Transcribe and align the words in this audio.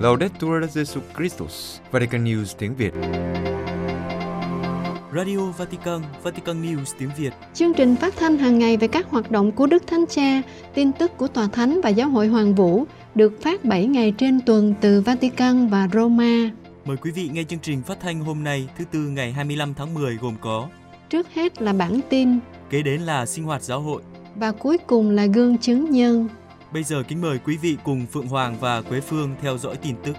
Laudetur 0.00 0.64
Jesu 0.74 1.00
Christus, 1.16 1.78
Vatican 1.90 2.24
News 2.24 2.44
tiếng 2.58 2.74
Việt. 2.74 2.92
Radio 5.14 5.38
Vatican, 5.58 6.00
Vatican 6.22 6.62
News 6.62 6.84
tiếng 6.98 7.10
Việt. 7.16 7.30
Chương 7.54 7.74
trình 7.74 7.96
phát 7.96 8.14
thanh 8.16 8.38
hàng 8.38 8.58
ngày 8.58 8.76
về 8.76 8.88
các 8.88 9.10
hoạt 9.10 9.30
động 9.30 9.52
của 9.52 9.66
Đức 9.66 9.86
Thánh 9.86 10.04
Cha, 10.10 10.42
tin 10.74 10.92
tức 10.92 11.16
của 11.16 11.28
Tòa 11.28 11.48
Thánh 11.52 11.80
và 11.80 11.88
Giáo 11.88 12.08
hội 12.08 12.26
Hoàng 12.26 12.54
Vũ 12.54 12.84
được 13.14 13.42
phát 13.42 13.64
7 13.64 13.86
ngày 13.86 14.14
trên 14.18 14.40
tuần 14.46 14.74
từ 14.80 15.00
Vatican 15.00 15.68
và 15.68 15.88
Roma. 15.92 16.50
Mời 16.84 16.96
quý 16.96 17.10
vị 17.10 17.30
nghe 17.32 17.44
chương 17.44 17.58
trình 17.58 17.82
phát 17.82 18.00
thanh 18.00 18.20
hôm 18.20 18.44
nay 18.44 18.68
thứ 18.78 18.84
tư 18.90 18.98
ngày 18.98 19.32
25 19.32 19.74
tháng 19.74 19.94
10 19.94 20.16
gồm 20.16 20.34
có 20.40 20.68
Trước 21.10 21.26
hết 21.34 21.62
là 21.62 21.72
bản 21.72 22.00
tin 22.08 22.38
Kế 22.70 22.82
đến 22.82 23.00
là 23.00 23.26
sinh 23.26 23.44
hoạt 23.44 23.62
giáo 23.62 23.80
hội 23.80 24.02
và 24.40 24.52
cuối 24.52 24.78
cùng 24.86 25.10
là 25.10 25.26
gương 25.26 25.58
chứng 25.58 25.90
nhân. 25.90 26.28
Bây 26.72 26.82
giờ 26.82 27.02
kính 27.08 27.20
mời 27.20 27.38
quý 27.38 27.56
vị 27.56 27.76
cùng 27.84 28.06
Phượng 28.06 28.26
Hoàng 28.26 28.56
và 28.60 28.82
Quế 28.82 29.00
Phương 29.00 29.34
theo 29.42 29.58
dõi 29.58 29.76
tin 29.76 29.96
tức. 30.04 30.16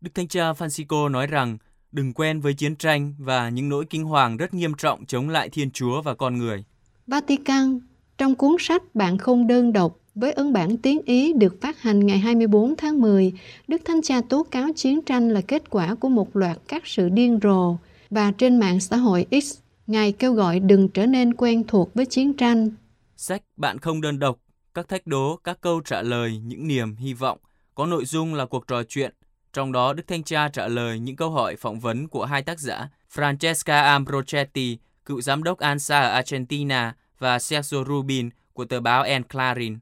Đức 0.00 0.10
Thánh 0.14 0.28
Cha 0.28 0.52
Francisco 0.52 1.10
nói 1.10 1.26
rằng 1.26 1.58
đừng 1.92 2.12
quen 2.12 2.40
với 2.40 2.54
chiến 2.54 2.76
tranh 2.76 3.14
và 3.18 3.48
những 3.48 3.68
nỗi 3.68 3.84
kinh 3.90 4.04
hoàng 4.04 4.36
rất 4.36 4.54
nghiêm 4.54 4.74
trọng 4.74 5.06
chống 5.06 5.28
lại 5.28 5.48
Thiên 5.48 5.70
Chúa 5.70 6.02
và 6.02 6.14
con 6.14 6.38
người. 6.38 6.64
Vatican, 7.06 7.80
trong 8.18 8.34
cuốn 8.34 8.56
sách 8.58 8.82
Bạn 8.94 9.18
không 9.18 9.46
đơn 9.46 9.72
độc 9.72 9.96
với 10.14 10.32
ấn 10.32 10.52
bản 10.52 10.76
tiếng 10.76 11.02
Ý 11.04 11.32
được 11.32 11.60
phát 11.60 11.82
hành 11.82 12.06
ngày 12.06 12.18
24 12.18 12.76
tháng 12.76 13.00
10, 13.00 13.32
Đức 13.68 13.82
Thánh 13.84 14.02
Cha 14.02 14.20
tố 14.28 14.42
cáo 14.42 14.68
chiến 14.76 15.02
tranh 15.02 15.28
là 15.28 15.40
kết 15.40 15.70
quả 15.70 15.94
của 15.94 16.08
một 16.08 16.36
loạt 16.36 16.58
các 16.68 16.86
sự 16.86 17.08
điên 17.08 17.38
rồ 17.42 17.76
và 18.10 18.32
trên 18.38 18.60
mạng 18.60 18.80
xã 18.80 18.96
hội 18.96 19.26
X, 19.42 19.58
Ngài 19.86 20.12
kêu 20.12 20.34
gọi 20.34 20.60
đừng 20.60 20.88
trở 20.88 21.06
nên 21.06 21.34
quen 21.34 21.64
thuộc 21.66 21.94
với 21.94 22.06
chiến 22.06 22.32
tranh. 22.36 22.70
Sách 23.16 23.42
Bạn 23.56 23.78
không 23.78 24.00
đơn 24.00 24.18
độc, 24.18 24.38
các 24.74 24.88
thách 24.88 25.06
đố, 25.06 25.36
các 25.44 25.60
câu 25.60 25.80
trả 25.80 26.02
lời, 26.02 26.38
những 26.44 26.68
niềm 26.68 26.96
hy 26.96 27.14
vọng, 27.14 27.38
có 27.74 27.86
nội 27.86 28.04
dung 28.04 28.34
là 28.34 28.46
cuộc 28.46 28.66
trò 28.66 28.82
chuyện. 28.82 29.14
Trong 29.52 29.72
đó, 29.72 29.92
Đức 29.92 30.02
Thanh 30.06 30.22
Cha 30.22 30.48
trả 30.48 30.68
lời 30.68 30.98
những 30.98 31.16
câu 31.16 31.30
hỏi 31.30 31.56
phỏng 31.56 31.80
vấn 31.80 32.08
của 32.08 32.24
hai 32.24 32.42
tác 32.42 32.60
giả 32.60 32.88
Francesca 33.14 33.84
Ambrosetti, 33.84 34.78
cựu 35.04 35.20
giám 35.20 35.42
đốc 35.42 35.58
ANSA 35.58 36.00
ở 36.00 36.10
Argentina 36.10 36.94
và 37.18 37.38
Sergio 37.38 37.84
Rubin 37.84 38.30
của 38.52 38.64
tờ 38.64 38.80
báo 38.80 39.02
El 39.02 39.22
Clarín. 39.22 39.78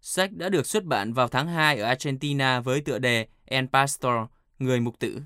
Sách 0.00 0.32
đã 0.32 0.48
được 0.48 0.66
xuất 0.66 0.84
bản 0.84 1.12
vào 1.12 1.28
tháng 1.28 1.48
2 1.48 1.78
ở 1.78 1.86
Argentina 1.86 2.60
với 2.60 2.80
tựa 2.80 2.98
đề 2.98 3.26
El 3.44 3.64
Pastor, 3.72 4.14
Người 4.58 4.80
Mục 4.80 4.98
Tử. 4.98 5.20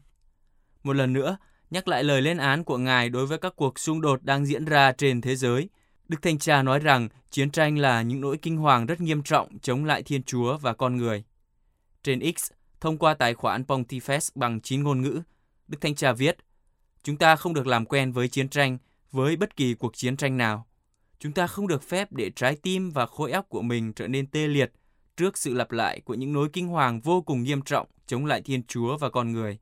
Một 0.82 0.96
lần 0.96 1.12
nữa, 1.12 1.36
nhắc 1.70 1.88
lại 1.88 2.04
lời 2.04 2.22
lên 2.22 2.38
án 2.38 2.64
của 2.64 2.78
Ngài 2.78 3.08
đối 3.08 3.26
với 3.26 3.38
các 3.38 3.52
cuộc 3.56 3.78
xung 3.78 4.00
đột 4.00 4.22
đang 4.22 4.46
diễn 4.46 4.64
ra 4.64 4.92
trên 4.92 5.20
thế 5.20 5.36
giới. 5.36 5.68
Đức 6.08 6.22
Thanh 6.22 6.38
Cha 6.38 6.62
nói 6.62 6.78
rằng 6.78 7.08
chiến 7.30 7.50
tranh 7.50 7.78
là 7.78 8.02
những 8.02 8.20
nỗi 8.20 8.38
kinh 8.42 8.56
hoàng 8.56 8.86
rất 8.86 9.00
nghiêm 9.00 9.22
trọng 9.22 9.58
chống 9.58 9.84
lại 9.84 10.02
Thiên 10.02 10.22
Chúa 10.22 10.58
và 10.58 10.72
con 10.72 10.96
người. 10.96 11.24
Trên 12.02 12.20
X, 12.36 12.50
thông 12.80 12.98
qua 12.98 13.14
tài 13.14 13.34
khoản 13.34 13.62
Pontifex 13.62 14.30
bằng 14.34 14.60
9 14.60 14.82
ngôn 14.82 15.02
ngữ, 15.02 15.22
Đức 15.68 15.78
Thanh 15.80 15.94
Cha 15.94 16.12
viết, 16.12 16.36
Chúng 17.02 17.16
ta 17.16 17.36
không 17.36 17.54
được 17.54 17.66
làm 17.66 17.86
quen 17.86 18.12
với 18.12 18.28
chiến 18.28 18.48
tranh, 18.48 18.78
với 19.12 19.36
bất 19.36 19.56
kỳ 19.56 19.74
cuộc 19.74 19.96
chiến 19.96 20.16
tranh 20.16 20.36
nào. 20.36 20.66
Chúng 21.18 21.32
ta 21.32 21.46
không 21.46 21.68
được 21.68 21.82
phép 21.82 22.12
để 22.12 22.30
trái 22.30 22.56
tim 22.62 22.90
và 22.90 23.06
khối 23.06 23.32
óc 23.32 23.46
của 23.48 23.62
mình 23.62 23.92
trở 23.92 24.08
nên 24.08 24.26
tê 24.26 24.46
liệt 24.46 24.72
trước 25.16 25.38
sự 25.38 25.54
lặp 25.54 25.72
lại 25.72 26.00
của 26.00 26.14
những 26.14 26.32
nỗi 26.32 26.48
kinh 26.52 26.68
hoàng 26.68 27.00
vô 27.00 27.22
cùng 27.22 27.42
nghiêm 27.42 27.62
trọng 27.62 27.86
chống 28.06 28.26
lại 28.26 28.42
Thiên 28.42 28.62
Chúa 28.62 28.96
và 28.96 29.10
con 29.10 29.32
người. 29.32 29.58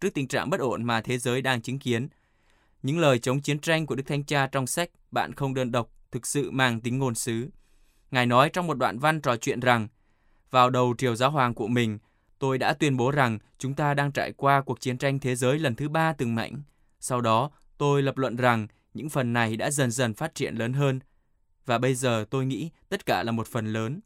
Trước 0.00 0.14
tình 0.14 0.28
trạng 0.28 0.50
bất 0.50 0.60
ổn 0.60 0.84
mà 0.84 1.00
thế 1.00 1.18
giới 1.18 1.42
đang 1.42 1.62
chứng 1.62 1.78
kiến, 1.78 2.08
những 2.82 2.98
lời 2.98 3.18
chống 3.18 3.40
chiến 3.40 3.58
tranh 3.58 3.86
của 3.86 3.94
Đức 3.94 4.02
Thánh 4.06 4.24
Cha 4.24 4.46
trong 4.46 4.66
sách 4.66 4.90
Bạn 5.10 5.32
không 5.32 5.54
đơn 5.54 5.72
độc 5.72 5.90
thực 6.10 6.26
sự 6.26 6.50
mang 6.50 6.80
tính 6.80 6.98
ngôn 6.98 7.14
sứ. 7.14 7.48
Ngài 8.10 8.26
nói 8.26 8.50
trong 8.52 8.66
một 8.66 8.78
đoạn 8.78 8.98
văn 8.98 9.20
trò 9.20 9.36
chuyện 9.36 9.60
rằng, 9.60 9.88
vào 10.50 10.70
đầu 10.70 10.94
triều 10.98 11.16
giáo 11.16 11.30
hoàng 11.30 11.54
của 11.54 11.68
mình, 11.68 11.98
tôi 12.38 12.58
đã 12.58 12.72
tuyên 12.72 12.96
bố 12.96 13.10
rằng 13.10 13.38
chúng 13.58 13.74
ta 13.74 13.94
đang 13.94 14.12
trải 14.12 14.32
qua 14.32 14.62
cuộc 14.62 14.80
chiến 14.80 14.98
tranh 14.98 15.18
thế 15.18 15.36
giới 15.36 15.58
lần 15.58 15.74
thứ 15.74 15.88
ba 15.88 16.12
từng 16.12 16.34
mạnh. 16.34 16.62
Sau 17.00 17.20
đó, 17.20 17.50
tôi 17.78 18.02
lập 18.02 18.18
luận 18.18 18.36
rằng 18.36 18.66
những 18.94 19.08
phần 19.08 19.32
này 19.32 19.56
đã 19.56 19.70
dần 19.70 19.90
dần 19.90 20.14
phát 20.14 20.34
triển 20.34 20.54
lớn 20.54 20.72
hơn. 20.72 21.00
Và 21.66 21.78
bây 21.78 21.94
giờ 21.94 22.24
tôi 22.30 22.46
nghĩ 22.46 22.70
tất 22.88 23.06
cả 23.06 23.22
là 23.22 23.32
một 23.32 23.46
phần 23.46 23.66
lớn. 23.66 24.00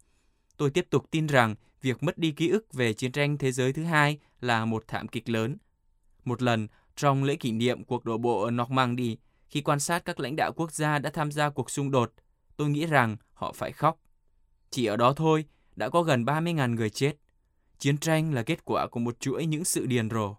Tôi 0.57 0.71
tiếp 0.71 0.87
tục 0.91 1.07
tin 1.11 1.27
rằng 1.27 1.55
việc 1.83 2.03
mất 2.03 2.19
đi 2.19 2.33
ký 2.33 2.49
ức 2.49 2.73
về 2.73 2.93
chiến 2.93 3.13
tranh 3.13 3.39
thế 3.39 3.53
giới 3.53 3.73
thứ 3.73 3.85
hai 3.85 4.19
là 4.41 4.65
một 4.65 4.85
thảm 4.89 5.09
kịch 5.09 5.29
lớn. 5.29 5.57
Một 6.25 6.43
lần, 6.43 6.69
trong 6.97 7.25
lễ 7.25 7.37
kỷ 7.37 7.53
niệm 7.53 7.85
cuộc 7.85 8.05
đổ 8.05 8.19
bộ 8.19 8.43
ở 8.43 8.51
Normandy, 8.51 9.17
khi 9.49 9.61
quan 9.61 9.81
sát 9.81 10.05
các 10.05 10.21
lãnh 10.21 10.37
đạo 10.37 10.53
quốc 10.53 10.73
gia 10.73 10.99
đã 10.99 11.11
tham 11.11 11.33
gia 11.33 11.51
cuộc 11.51 11.71
xung 11.71 11.91
đột, 11.91 12.13
tôi 12.57 12.69
nghĩ 12.69 12.87
rằng 12.87 13.17
họ 13.33 13.53
phải 13.53 13.73
khóc. 13.73 13.99
Chỉ 14.71 14.87
ở 14.87 14.97
đó 14.97 15.13
thôi, 15.13 15.45
đã 15.77 15.89
có 15.89 16.03
gần 16.03 16.25
30.000 16.25 16.75
người 16.75 16.91
chết. 16.91 17.13
Chiến 17.79 17.99
tranh 17.99 18.35
là 18.35 18.43
kết 18.43 18.65
quả 18.65 18.87
của 18.87 19.01
một 19.01 19.21
chuỗi 19.21 19.47
những 19.47 19.65
sự 19.65 19.87
điền 19.87 20.11
rồ. 20.11 20.35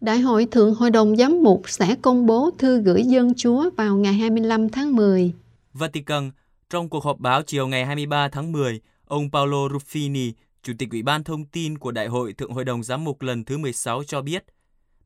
Đại 0.00 0.18
hội 0.18 0.46
Thượng 0.50 0.74
Hội 0.74 0.90
đồng 0.90 1.16
Giám 1.16 1.42
mục 1.42 1.62
sẽ 1.66 1.96
công 2.02 2.26
bố 2.26 2.50
thư 2.58 2.80
gửi 2.80 3.02
dân 3.02 3.34
Chúa 3.36 3.70
vào 3.76 3.96
ngày 3.96 4.12
25 4.12 4.68
tháng 4.68 4.96
10. 4.96 5.32
Vatican, 5.72 6.30
trong 6.70 6.88
cuộc 6.88 7.04
họp 7.04 7.18
báo 7.18 7.42
chiều 7.42 7.66
ngày 7.66 7.86
23 7.86 8.28
tháng 8.28 8.52
10, 8.52 8.80
ông 9.04 9.30
Paolo 9.30 9.68
Ruffini, 9.68 10.32
Chủ 10.64 10.72
tịch 10.78 10.90
Ủy 10.90 11.02
ban 11.02 11.24
Thông 11.24 11.44
tin 11.44 11.78
của 11.78 11.90
Đại 11.90 12.06
hội 12.06 12.32
Thượng 12.32 12.52
Hội 12.52 12.64
đồng 12.64 12.82
Giám 12.82 13.04
mục 13.04 13.22
lần 13.22 13.44
thứ 13.44 13.58
16 13.58 14.04
cho 14.04 14.22
biết, 14.22 14.44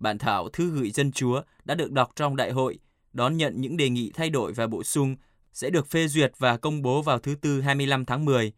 bản 0.01 0.19
thảo 0.19 0.49
thư 0.49 0.71
gửi 0.71 0.91
dân 0.91 1.13
Chúa 1.13 1.43
đã 1.65 1.75
được 1.75 1.93
đọc 1.93 2.11
trong 2.17 2.37
đại 2.37 2.51
hội, 2.53 2.79
đón 3.13 3.37
nhận 3.37 3.61
những 3.61 3.77
đề 3.77 3.89
nghị 3.89 4.11
thay 4.15 4.31
đổi 4.31 4.53
và 4.53 4.67
bổ 4.67 4.83
sung 4.83 5.17
sẽ 5.53 5.71
được 5.71 5.87
phê 5.87 6.09
duyệt 6.09 6.33
và 6.39 6.57
công 6.57 6.83
bố 6.83 7.03
vào 7.03 7.19
thứ 7.19 7.35
Tư 7.41 7.61
25 7.61 8.05
tháng 8.05 8.25
10. 8.25 8.53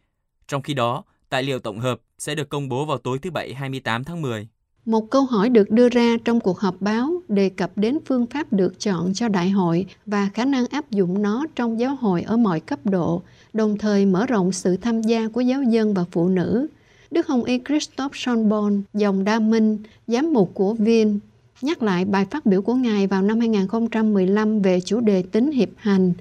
Trong 0.49 0.62
khi 0.62 0.75
đó, 0.75 1.05
tài 1.28 1.43
liệu 1.43 1.59
tổng 1.59 1.78
hợp 1.78 2.00
sẽ 2.19 2.34
được 2.34 2.49
công 2.49 2.69
bố 2.69 2.84
vào 2.84 2.99
tối 2.99 3.19
thứ 3.19 3.31
Bảy 3.31 3.55
28 3.55 4.05
tháng 4.05 4.22
10. 4.22 4.49
Một 4.84 5.10
câu 5.10 5.25
hỏi 5.25 5.49
được 5.49 5.71
đưa 5.71 5.89
ra 5.89 6.16
trong 6.25 6.41
cuộc 6.41 6.59
họp 6.59 6.81
báo 6.81 7.22
đề 7.28 7.49
cập 7.49 7.71
đến 7.77 7.99
phương 8.06 8.27
pháp 8.27 8.53
được 8.53 8.81
chọn 8.81 9.15
cho 9.15 9.28
đại 9.28 9.50
hội 9.50 9.87
và 10.06 10.31
khả 10.34 10.44
năng 10.44 10.66
áp 10.66 10.91
dụng 10.91 11.22
nó 11.22 11.47
trong 11.55 11.81
giáo 11.81 11.94
hội 11.94 12.22
ở 12.22 12.37
mọi 12.37 12.60
cấp 12.60 12.78
độ, 12.84 13.22
đồng 13.53 13.78
thời 13.78 14.06
mở 14.06 14.27
rộng 14.27 14.53
sự 14.53 14.77
tham 14.77 15.03
gia 15.03 15.28
của 15.28 15.41
giáo 15.41 15.62
dân 15.62 15.94
và 15.94 16.05
phụ 16.10 16.28
nữ. 16.28 16.66
Đức 17.10 17.26
Hồng 17.26 17.44
Y 17.44 17.59
Christophe 17.69 18.19
Schonborn, 18.19 18.82
dòng 18.94 19.25
đa 19.25 19.38
minh, 19.38 19.78
giám 20.06 20.32
mục 20.32 20.50
của 20.54 20.75
Viên, 20.75 21.19
nhắc 21.62 21.82
lại 21.82 22.04
bài 22.04 22.26
phát 22.31 22.47
biểu 22.47 22.62
của 22.62 22.75
Ngài 22.75 23.06
vào 23.06 23.22
năm 23.22 23.41
2015 23.41 24.62
về 24.62 24.81
chủ 24.81 25.00
đề 25.00 25.22
tính 25.22 25.53
hiệp 25.53 25.69
hành, 25.76 26.12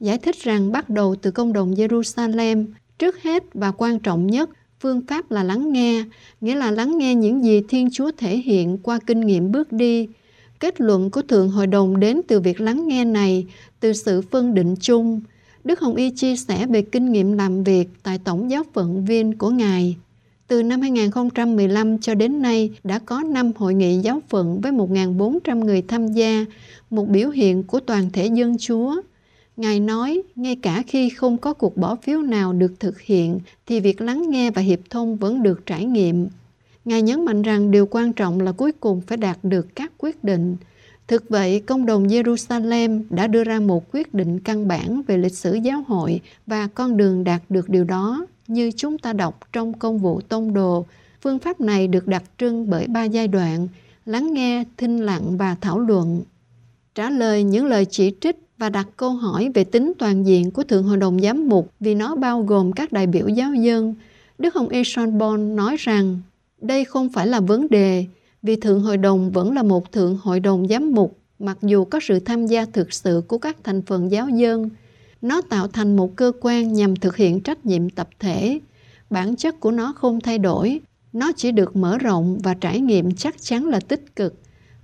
giải 0.00 0.18
thích 0.18 0.36
rằng 0.42 0.72
bắt 0.72 0.90
đầu 0.90 1.16
từ 1.22 1.30
công 1.30 1.52
đồng 1.52 1.74
Jerusalem, 1.74 2.66
trước 2.98 3.22
hết 3.22 3.44
và 3.54 3.70
quan 3.70 3.98
trọng 3.98 4.26
nhất 4.26 4.50
phương 4.80 5.02
pháp 5.06 5.30
là 5.30 5.42
lắng 5.42 5.72
nghe 5.72 6.04
nghĩa 6.40 6.54
là 6.54 6.70
lắng 6.70 6.98
nghe 6.98 7.14
những 7.14 7.44
gì 7.44 7.62
thiên 7.68 7.88
chúa 7.92 8.10
thể 8.16 8.36
hiện 8.36 8.78
qua 8.82 8.98
kinh 9.06 9.20
nghiệm 9.20 9.52
bước 9.52 9.72
đi. 9.72 10.08
Kết 10.60 10.80
luận 10.80 11.10
của 11.10 11.22
thượng 11.22 11.50
hội 11.50 11.66
đồng 11.66 12.00
đến 12.00 12.20
từ 12.28 12.40
việc 12.40 12.60
lắng 12.60 12.88
nghe 12.88 13.04
này 13.04 13.46
từ 13.80 13.92
sự 13.92 14.22
phân 14.22 14.54
định 14.54 14.74
chung. 14.80 15.20
Đức 15.64 15.80
hồng 15.80 15.94
y 15.94 16.10
chia 16.10 16.36
sẻ 16.36 16.66
về 16.66 16.82
kinh 16.82 17.12
nghiệm 17.12 17.32
làm 17.32 17.64
việc 17.64 17.88
tại 18.02 18.18
tổng 18.24 18.50
giáo 18.50 18.62
phận 18.72 19.04
viên 19.04 19.38
của 19.38 19.50
ngài 19.50 19.96
từ 20.50 20.62
năm 20.62 20.80
2015 20.80 21.98
cho 21.98 22.14
đến 22.14 22.42
nay 22.42 22.70
đã 22.84 22.98
có 22.98 23.22
5 23.26 23.52
hội 23.56 23.74
nghị 23.74 23.98
giáo 23.98 24.22
phận 24.28 24.60
với 24.60 24.72
1.400 24.72 25.64
người 25.64 25.82
tham 25.82 26.08
gia, 26.08 26.44
một 26.90 27.08
biểu 27.08 27.30
hiện 27.30 27.62
của 27.62 27.80
toàn 27.80 28.10
thể 28.12 28.26
dân 28.26 28.56
chúa. 28.58 29.00
Ngài 29.56 29.80
nói, 29.80 30.22
ngay 30.36 30.56
cả 30.62 30.82
khi 30.86 31.10
không 31.10 31.38
có 31.38 31.52
cuộc 31.52 31.76
bỏ 31.76 31.96
phiếu 31.96 32.22
nào 32.22 32.52
được 32.52 32.80
thực 32.80 33.00
hiện, 33.00 33.40
thì 33.66 33.80
việc 33.80 34.00
lắng 34.00 34.30
nghe 34.30 34.50
và 34.50 34.62
hiệp 34.62 34.78
thông 34.90 35.16
vẫn 35.16 35.42
được 35.42 35.66
trải 35.66 35.84
nghiệm. 35.84 36.28
Ngài 36.84 37.02
nhấn 37.02 37.24
mạnh 37.24 37.42
rằng 37.42 37.70
điều 37.70 37.86
quan 37.86 38.12
trọng 38.12 38.40
là 38.40 38.52
cuối 38.52 38.72
cùng 38.72 39.00
phải 39.00 39.18
đạt 39.18 39.38
được 39.42 39.66
các 39.74 39.92
quyết 39.98 40.24
định. 40.24 40.56
Thực 41.08 41.28
vậy, 41.28 41.60
công 41.66 41.86
đồng 41.86 42.06
Jerusalem 42.06 43.02
đã 43.10 43.26
đưa 43.26 43.44
ra 43.44 43.60
một 43.60 43.92
quyết 43.92 44.14
định 44.14 44.40
căn 44.40 44.68
bản 44.68 45.02
về 45.06 45.16
lịch 45.16 45.34
sử 45.34 45.54
giáo 45.54 45.84
hội 45.86 46.20
và 46.46 46.66
con 46.66 46.96
đường 46.96 47.24
đạt 47.24 47.42
được 47.48 47.68
điều 47.68 47.84
đó, 47.84 48.26
như 48.50 48.70
chúng 48.76 48.98
ta 48.98 49.12
đọc 49.12 49.40
trong 49.52 49.72
công 49.72 49.98
vụ 49.98 50.20
tông 50.20 50.54
đồ. 50.54 50.86
Phương 51.22 51.38
pháp 51.38 51.60
này 51.60 51.88
được 51.88 52.06
đặc 52.06 52.22
trưng 52.38 52.70
bởi 52.70 52.86
ba 52.86 53.04
giai 53.04 53.28
đoạn, 53.28 53.68
lắng 54.06 54.32
nghe, 54.32 54.64
thinh 54.76 54.98
lặng 54.98 55.36
và 55.36 55.56
thảo 55.60 55.78
luận. 55.78 56.22
Trả 56.94 57.10
lời 57.10 57.44
những 57.44 57.66
lời 57.66 57.84
chỉ 57.84 58.12
trích 58.20 58.36
và 58.58 58.68
đặt 58.68 58.88
câu 58.96 59.10
hỏi 59.10 59.50
về 59.54 59.64
tính 59.64 59.92
toàn 59.98 60.26
diện 60.26 60.50
của 60.50 60.62
Thượng 60.62 60.84
Hội 60.84 60.96
đồng 60.96 61.20
Giám 61.20 61.48
mục 61.48 61.72
vì 61.80 61.94
nó 61.94 62.14
bao 62.14 62.42
gồm 62.42 62.72
các 62.72 62.92
đại 62.92 63.06
biểu 63.06 63.28
giáo 63.28 63.54
dân. 63.54 63.94
Đức 64.38 64.54
Hồng 64.54 64.68
Y 64.68 64.82
Bon 65.18 65.56
nói 65.56 65.76
rằng 65.78 66.20
đây 66.60 66.84
không 66.84 67.08
phải 67.08 67.26
là 67.26 67.40
vấn 67.40 67.68
đề 67.68 68.06
vì 68.42 68.56
Thượng 68.56 68.80
Hội 68.80 68.96
đồng 68.96 69.30
vẫn 69.30 69.52
là 69.52 69.62
một 69.62 69.92
Thượng 69.92 70.18
Hội 70.22 70.40
đồng 70.40 70.68
Giám 70.68 70.92
mục 70.92 71.18
mặc 71.38 71.58
dù 71.62 71.84
có 71.84 72.00
sự 72.02 72.20
tham 72.20 72.46
gia 72.46 72.64
thực 72.64 72.92
sự 72.92 73.22
của 73.28 73.38
các 73.38 73.56
thành 73.64 73.82
phần 73.82 74.10
giáo 74.10 74.28
dân. 74.28 74.70
Nó 75.22 75.40
tạo 75.40 75.68
thành 75.68 75.96
một 75.96 76.16
cơ 76.16 76.32
quan 76.40 76.72
nhằm 76.72 76.96
thực 76.96 77.16
hiện 77.16 77.40
trách 77.40 77.66
nhiệm 77.66 77.90
tập 77.90 78.08
thể. 78.18 78.60
Bản 79.10 79.36
chất 79.36 79.60
của 79.60 79.70
nó 79.70 79.92
không 79.92 80.20
thay 80.20 80.38
đổi. 80.38 80.80
Nó 81.12 81.32
chỉ 81.36 81.52
được 81.52 81.76
mở 81.76 81.98
rộng 81.98 82.38
và 82.42 82.54
trải 82.54 82.80
nghiệm 82.80 83.14
chắc 83.14 83.42
chắn 83.42 83.66
là 83.68 83.80
tích 83.80 84.16
cực. 84.16 84.34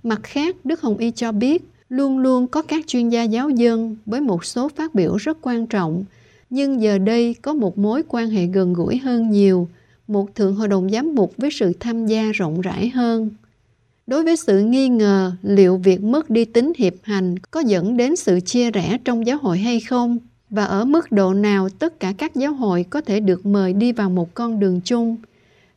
Mặt 0.03 0.19
khác, 0.23 0.55
Đức 0.63 0.81
Hồng 0.81 0.97
Y 0.97 1.11
cho 1.11 1.31
biết 1.31 1.63
luôn 1.89 2.19
luôn 2.19 2.47
có 2.47 2.61
các 2.61 2.87
chuyên 2.87 3.09
gia 3.09 3.23
giáo 3.23 3.49
dân 3.49 3.95
với 4.05 4.21
một 4.21 4.45
số 4.45 4.69
phát 4.69 4.95
biểu 4.95 5.15
rất 5.15 5.37
quan 5.41 5.67
trọng, 5.67 6.03
nhưng 6.49 6.81
giờ 6.81 6.97
đây 6.97 7.33
có 7.33 7.53
một 7.53 7.77
mối 7.77 8.03
quan 8.07 8.29
hệ 8.29 8.45
gần 8.45 8.73
gũi 8.73 8.97
hơn 8.97 9.29
nhiều, 9.29 9.67
một 10.07 10.35
thượng 10.35 10.55
hội 10.55 10.67
đồng 10.67 10.89
giám 10.89 11.15
mục 11.15 11.33
với 11.37 11.49
sự 11.51 11.73
tham 11.79 12.05
gia 12.05 12.31
rộng 12.31 12.61
rãi 12.61 12.89
hơn. 12.89 13.29
Đối 14.07 14.23
với 14.23 14.37
sự 14.37 14.59
nghi 14.59 14.89
ngờ 14.89 15.31
liệu 15.41 15.77
việc 15.77 16.03
mất 16.03 16.29
đi 16.29 16.45
tính 16.45 16.73
hiệp 16.77 16.93
hành 17.03 17.39
có 17.39 17.59
dẫn 17.59 17.97
đến 17.97 18.15
sự 18.15 18.39
chia 18.39 18.71
rẽ 18.71 18.97
trong 19.05 19.27
giáo 19.27 19.37
hội 19.37 19.57
hay 19.57 19.79
không, 19.79 20.17
và 20.49 20.65
ở 20.65 20.85
mức 20.85 21.11
độ 21.11 21.33
nào 21.33 21.69
tất 21.69 21.99
cả 21.99 22.13
các 22.17 22.35
giáo 22.35 22.53
hội 22.53 22.85
có 22.89 23.01
thể 23.01 23.19
được 23.19 23.45
mời 23.45 23.73
đi 23.73 23.91
vào 23.91 24.09
một 24.09 24.33
con 24.33 24.59
đường 24.59 24.81
chung, 24.83 25.17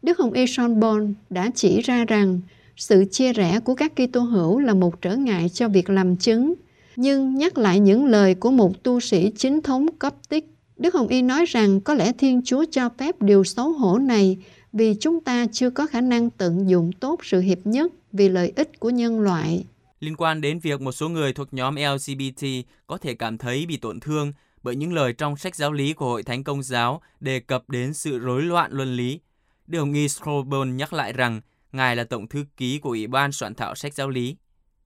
Đức 0.03 0.19
Hồng 0.19 0.33
Y 0.33 0.47
Sean 0.47 0.81
Bon 0.81 1.15
đã 1.31 1.51
chỉ 1.55 1.81
ra 1.81 2.05
rằng 2.05 2.41
sự 2.77 3.05
chia 3.11 3.33
rẽ 3.33 3.61
của 3.61 3.75
các 3.75 3.93
Kitô 3.97 4.21
hữu 4.21 4.59
là 4.59 4.75
một 4.75 5.03
trở 5.03 5.17
ngại 5.17 5.49
cho 5.49 5.69
việc 5.69 5.91
làm 5.91 6.17
chứng, 6.17 6.55
nhưng 6.97 7.35
nhắc 7.35 7.59
lại 7.59 7.81
những 7.81 8.07
lời 8.07 8.35
của 8.35 8.51
một 8.51 8.83
tu 8.83 9.01
sĩ 9.01 9.31
chính 9.37 9.61
thống 9.63 9.87
cấp 9.99 10.15
tích 10.29 10.47
Đức 10.77 10.95
Hồng 10.95 11.09
Y 11.09 11.23
nói 11.23 11.45
rằng 11.47 11.81
có 11.81 11.95
lẽ 11.95 12.13
Thiên 12.13 12.43
Chúa 12.45 12.65
cho 12.71 12.89
phép 12.99 13.23
điều 13.23 13.45
xấu 13.45 13.73
hổ 13.73 13.99
này 13.99 14.39
vì 14.73 14.95
chúng 15.01 15.21
ta 15.21 15.47
chưa 15.53 15.71
có 15.71 15.87
khả 15.87 16.01
năng 16.01 16.31
tận 16.31 16.69
dụng 16.69 16.93
tốt 16.93 17.21
sự 17.25 17.41
hiệp 17.41 17.59
nhất 17.65 17.93
vì 18.13 18.29
lợi 18.29 18.53
ích 18.57 18.81
của 18.81 18.91
nhân 18.91 19.21
loại. 19.21 19.65
Liên 20.01 20.17
quan 20.17 20.41
đến 20.41 20.59
việc 20.59 20.81
một 20.81 20.93
số 20.93 21.09
người 21.09 21.33
thuộc 21.33 21.55
nhóm 21.55 21.77
LGBT 21.77 22.45
có 22.87 22.99
thể 22.99 23.15
cảm 23.15 23.39
thấy 23.39 23.67
bị 23.67 23.77
tổn 23.77 24.01
thương 24.01 24.33
bởi 24.63 24.77
những 24.77 24.93
lời 24.93 25.13
trong 25.13 25.37
sách 25.37 25.57
giáo 25.57 25.73
lý 25.73 25.93
của 25.93 26.07
Hội 26.07 26.23
Thánh 26.23 26.45
Công 26.45 26.63
giáo 26.63 27.03
đề 27.21 27.41
cập 27.41 27.71
đến 27.71 27.95
sự 27.95 28.19
rối 28.19 28.43
loạn 28.43 28.73
luân 28.73 28.97
lý, 28.97 29.21
Đức 29.67 29.79
Hồng 29.79 29.93
Y 29.93 30.09
Scrobon 30.09 30.77
nhắc 30.77 30.93
lại 30.93 31.13
rằng 31.13 31.41
Ngài 31.73 31.97
là 31.97 32.05
Tổng 32.05 32.29
Thư 32.29 32.45
ký 32.57 32.79
của 32.79 32.89
Ủy 32.89 33.07
ban 33.07 33.33
soạn 33.33 33.55
thảo 33.55 33.75
sách 33.75 33.95
giáo 33.95 34.09
lý. 34.09 34.37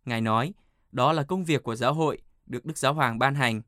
Ngài 0.04 0.20
nói, 0.20 0.52
đó 0.92 1.12
là 1.12 1.22
công 1.22 1.44
việc 1.44 1.62
của 1.62 1.76
giáo 1.76 1.94
hội, 1.94 2.18
được 2.46 2.64
Đức 2.64 2.78
Giáo 2.78 2.94
Hoàng 2.94 3.18
ban 3.18 3.34
hành. 3.34 3.62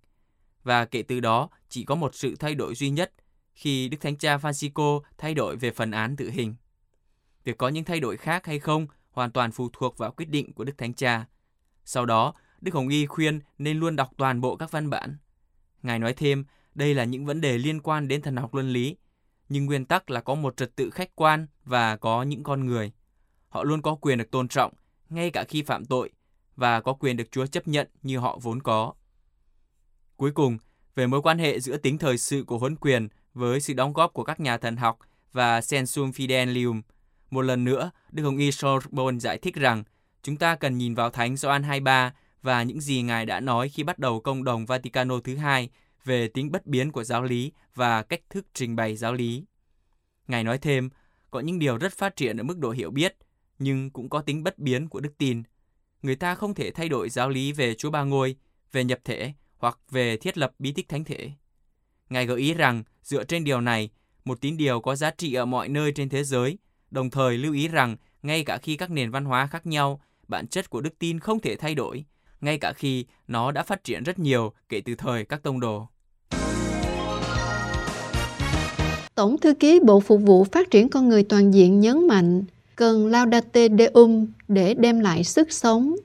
Và 0.63 0.85
kể 0.85 1.03
từ 1.03 1.21
đó, 1.21 1.49
chỉ 1.69 1.85
có 1.85 1.95
một 1.95 2.15
sự 2.15 2.37
thay 2.37 2.55
đổi 2.55 2.75
duy 2.75 2.91
nhất 2.91 3.13
khi 3.55 3.89
Đức 3.89 3.99
Thánh 4.01 4.17
Cha 4.17 4.37
Francisco 4.37 5.01
thay 5.19 5.35
đổi 5.35 5.57
về 5.57 5.71
phần 5.71 5.91
án 5.91 6.17
tử 6.17 6.31
hình. 6.31 6.55
Việc 7.45 7.59
có 7.59 7.69
những 7.69 7.85
thay 7.85 8.01
đổi 8.01 8.17
khác 8.17 8.47
hay 8.47 8.59
không 8.59 8.87
hoàn 9.17 9.31
toàn 9.31 9.53
phụ 9.53 9.69
thuộc 9.73 9.99
vào 9.99 10.11
quyết 10.11 10.29
định 10.29 10.53
của 10.53 10.65
Đức 10.65 10.79
Thánh 10.79 10.95
Cha. 10.95 11.27
Sau 11.85 12.07
đó, 12.07 12.35
Đức 12.61 12.75
Hồng 12.75 12.89
Y 12.89 13.07
khuyên 13.07 13.41
nên 13.59 13.79
luôn 13.79 13.97
đọc 13.97 14.11
toàn 14.17 14.41
bộ 14.41 14.57
các 14.57 14.71
văn 14.71 14.91
bản. 14.91 15.17
Ngài 15.83 15.99
nói 15.99 16.13
thêm, 16.15 16.45
đây 16.75 16.95
là 16.95 17.05
những 17.05 17.27
vấn 17.27 17.41
đề 17.41 17.59
liên 17.59 17.81
quan 17.81 18.09
đến 18.09 18.23
thần 18.23 18.37
học 18.37 18.55
luân 18.55 18.71
lý, 18.71 18.97
nhưng 19.49 19.67
nguyên 19.67 19.85
tắc 19.85 20.11
là 20.11 20.21
có 20.21 20.35
một 20.35 20.57
trật 20.57 20.77
tự 20.77 20.91
khách 20.91 21.17
quan 21.17 21.47
và 21.65 21.97
có 21.97 22.23
những 22.23 22.43
con 22.43 22.67
người. 22.67 22.93
Họ 23.49 23.65
luôn 23.65 23.83
có 23.83 23.95
quyền 23.95 24.19
được 24.19 24.31
tôn 24.31 24.49
trọng, 24.49 24.73
ngay 25.09 25.31
cả 25.31 25.45
khi 25.49 25.63
phạm 25.63 25.85
tội, 25.85 26.11
và 26.57 26.81
có 26.81 26.93
quyền 26.93 27.17
được 27.17 27.31
Chúa 27.31 27.47
chấp 27.47 27.69
nhận 27.69 27.89
như 28.03 28.19
họ 28.19 28.39
vốn 28.43 28.63
có. 28.63 28.95
Cuối 30.17 30.31
cùng, 30.31 30.59
về 30.95 31.07
mối 31.07 31.23
quan 31.23 31.39
hệ 31.39 31.61
giữa 31.61 31.77
tính 31.77 31.99
thời 31.99 32.19
sự 32.19 32.45
của 32.47 32.59
huấn 32.59 32.77
quyền 32.77 33.09
với 33.35 33.61
sự 33.61 33.75
đóng 33.75 33.93
góp 33.93 34.13
của 34.13 34.25
các 34.25 34.41
nhà 34.41 34.59
thần 34.59 34.77
học 34.77 34.99
và 35.33 35.61
Sensum 35.61 36.11
Fidelium, 36.11 36.83
một 37.31 37.43
lần 37.43 37.65
nữa, 37.65 37.91
Đức 38.11 38.23
Hồng 38.23 38.37
Y 38.37 38.53
Sorbonne 38.53 39.19
giải 39.19 39.39
thích 39.39 39.55
rằng 39.55 39.85
chúng 40.23 40.37
ta 40.37 40.57
cần 40.57 40.79
nhìn 40.79 40.95
vào 40.95 41.11
Thánh 41.11 41.37
Gioan 41.37 41.63
23 41.63 42.13
và 42.43 42.63
những 42.63 42.81
gì 42.81 43.03
Ngài 43.03 43.27
đã 43.27 43.41
nói 43.41 43.69
khi 43.69 43.83
bắt 43.83 43.99
đầu 43.99 44.21
công 44.21 44.45
đồng 44.45 44.67
Vaticano 44.67 45.21
thứ 45.25 45.37
hai 45.37 45.71
về 46.05 46.29
tính 46.29 46.53
bất 46.53 46.67
biến 46.67 46.93
của 46.93 47.05
giáo 47.05 47.23
lý 47.23 47.53
và 47.75 48.03
cách 48.03 48.21
thức 48.31 48.47
trình 48.55 48.77
bày 48.77 48.97
giáo 48.97 49.13
lý. 49.13 49.45
Ngài 50.29 50.45
nói 50.45 50.59
thêm, 50.59 50.91
có 51.31 51.41
những 51.41 51.59
điều 51.59 51.77
rất 51.77 51.93
phát 51.93 52.17
triển 52.17 52.37
ở 52.37 52.43
mức 52.43 52.59
độ 52.59 52.71
hiểu 52.71 52.91
biết, 52.91 53.17
nhưng 53.59 53.91
cũng 53.91 54.09
có 54.09 54.21
tính 54.21 54.43
bất 54.43 54.59
biến 54.59 54.89
của 54.89 55.01
đức 55.01 55.19
tin. 55.19 55.43
Người 56.03 56.17
ta 56.17 56.35
không 56.35 56.55
thể 56.55 56.71
thay 56.71 56.89
đổi 56.89 57.09
giáo 57.09 57.29
lý 57.29 57.53
về 57.53 57.75
Chúa 57.75 57.91
Ba 57.91 58.03
Ngôi, 58.03 58.37
về 58.73 58.85
nhập 58.85 58.99
thể 59.05 59.33
hoặc 59.57 59.79
về 59.91 60.17
thiết 60.17 60.39
lập 60.39 60.53
bí 60.59 60.73
tích 60.73 60.89
thánh 60.89 61.05
thể. 61.05 61.31
Ngài 62.11 62.27
gợi 62.27 62.41
ý 62.41 62.55
rằng, 62.55 62.83
dựa 63.03 63.25
trên 63.25 63.45
điều 63.45 63.61
này, 63.61 63.91
một 64.25 64.41
tín 64.41 64.57
điều 64.57 64.81
có 64.81 64.97
giá 64.97 65.11
trị 65.11 65.35
ở 65.35 65.45
mọi 65.45 65.69
nơi 65.69 65.93
trên 65.93 66.09
thế 66.09 66.25
giới, 66.25 66.59
đồng 66.97 67.11
thời 67.11 67.39
lưu 67.39 67.53
ý 67.53 67.69
rằng 67.69 67.97
ngay 68.23 68.45
cả 68.45 68.59
khi 68.59 68.77
các 68.77 68.91
nền 68.91 69.11
văn 69.11 69.25
hóa 69.25 69.47
khác 69.47 69.67
nhau, 69.67 70.01
bản 70.29 70.47
chất 70.47 70.71
của 70.71 70.81
đức 70.81 70.99
tin 70.99 71.21
không 71.21 71.41
thể 71.41 71.57
thay 71.57 71.75
đổi, 71.75 72.05
ngay 72.41 72.59
cả 72.59 72.73
khi 72.73 73.05
nó 73.29 73.53
đã 73.53 73.63
phát 73.63 73.85
triển 73.85 74.03
rất 74.03 74.19
nhiều 74.19 74.53
kể 74.69 74.81
từ 74.81 74.95
thời 74.95 75.25
các 75.25 75.43
tông 75.43 75.61
đồ. 75.61 75.89
Tổng 79.15 79.39
thư 79.39 79.55
ký 79.55 79.81
Bộ 79.85 80.01
Phục 80.01 80.21
vụ 80.23 80.45
Phát 80.45 80.71
triển 80.71 80.89
Con 80.89 81.09
Người 81.09 81.23
Toàn 81.23 81.55
diện 81.55 81.81
nhấn 81.81 82.09
mạnh 82.09 82.45
cần 82.77 83.07
Laudate 83.07 83.69
Deum 83.79 84.27
để 84.49 84.75
đem 84.75 85.01
lại 85.01 85.25
sức 85.25 85.53
sống. 85.53 85.97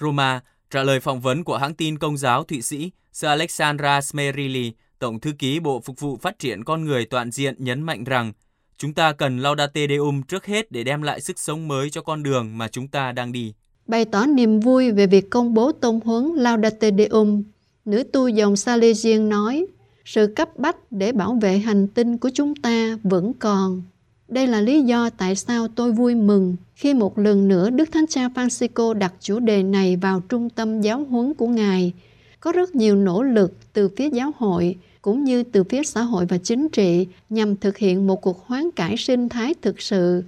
Roma 0.00 0.40
trả 0.70 0.82
lời 0.82 1.00
phỏng 1.00 1.20
vấn 1.20 1.44
của 1.44 1.56
hãng 1.56 1.74
tin 1.74 1.98
công 1.98 2.16
giáo 2.16 2.44
Thụy 2.44 2.62
Sĩ, 2.62 2.90
Sir 3.12 3.28
Alexandra 3.28 4.00
Smerili, 4.00 4.72
Tổng 4.98 5.20
thư 5.20 5.32
ký 5.38 5.60
Bộ 5.60 5.80
Phục 5.80 6.00
vụ 6.00 6.16
Phát 6.16 6.38
triển 6.38 6.64
Con 6.64 6.84
Người 6.84 7.04
Toàn 7.04 7.30
diện 7.30 7.54
nhấn 7.58 7.82
mạnh 7.82 8.04
rằng 8.04 8.32
chúng 8.78 8.94
ta 8.94 9.12
cần 9.12 9.38
Laudate 9.38 9.86
Deum 9.88 10.22
trước 10.22 10.46
hết 10.46 10.72
để 10.72 10.84
đem 10.84 11.02
lại 11.02 11.20
sức 11.20 11.38
sống 11.38 11.68
mới 11.68 11.90
cho 11.90 12.02
con 12.02 12.22
đường 12.22 12.58
mà 12.58 12.68
chúng 12.68 12.88
ta 12.88 13.12
đang 13.12 13.32
đi. 13.32 13.52
Bày 13.86 14.04
tỏ 14.04 14.26
niềm 14.26 14.60
vui 14.60 14.92
về 14.92 15.06
việc 15.06 15.30
công 15.30 15.54
bố 15.54 15.72
tôn 15.72 16.00
huấn 16.04 16.24
Laudate 16.24 16.90
Deum, 16.98 17.42
nữ 17.84 18.02
tu 18.02 18.28
dòng 18.28 18.56
Salesian 18.56 19.28
nói, 19.28 19.66
sự 20.04 20.32
cấp 20.36 20.58
bách 20.58 20.76
để 20.92 21.12
bảo 21.12 21.38
vệ 21.42 21.58
hành 21.58 21.88
tinh 21.88 22.18
của 22.18 22.30
chúng 22.34 22.54
ta 22.54 22.98
vẫn 23.02 23.32
còn. 23.38 23.82
Đây 24.28 24.46
là 24.46 24.60
lý 24.60 24.82
do 24.82 25.10
tại 25.10 25.36
sao 25.36 25.68
tôi 25.68 25.92
vui 25.92 26.14
mừng 26.14 26.56
khi 26.74 26.94
một 26.94 27.18
lần 27.18 27.48
nữa 27.48 27.70
Đức 27.70 27.92
Thánh 27.92 28.06
Cha 28.06 28.28
Francisco 28.28 28.94
đặt 28.94 29.14
chủ 29.20 29.38
đề 29.38 29.62
này 29.62 29.96
vào 29.96 30.22
trung 30.28 30.50
tâm 30.50 30.80
giáo 30.80 31.04
huấn 31.10 31.34
của 31.34 31.46
Ngài. 31.46 31.92
Có 32.40 32.52
rất 32.52 32.74
nhiều 32.74 32.96
nỗ 32.96 33.22
lực 33.22 33.52
từ 33.72 33.88
phía 33.96 34.10
giáo 34.10 34.30
hội 34.36 34.76
cũng 35.02 35.24
như 35.24 35.42
từ 35.42 35.64
phía 35.64 35.82
xã 35.82 36.02
hội 36.02 36.26
và 36.26 36.38
chính 36.38 36.68
trị 36.68 37.06
nhằm 37.30 37.56
thực 37.56 37.78
hiện 37.78 38.06
một 38.06 38.22
cuộc 38.22 38.46
hoán 38.46 38.70
cải 38.70 38.96
sinh 38.96 39.28
thái 39.28 39.54
thực 39.62 39.80
sự, 39.80 40.22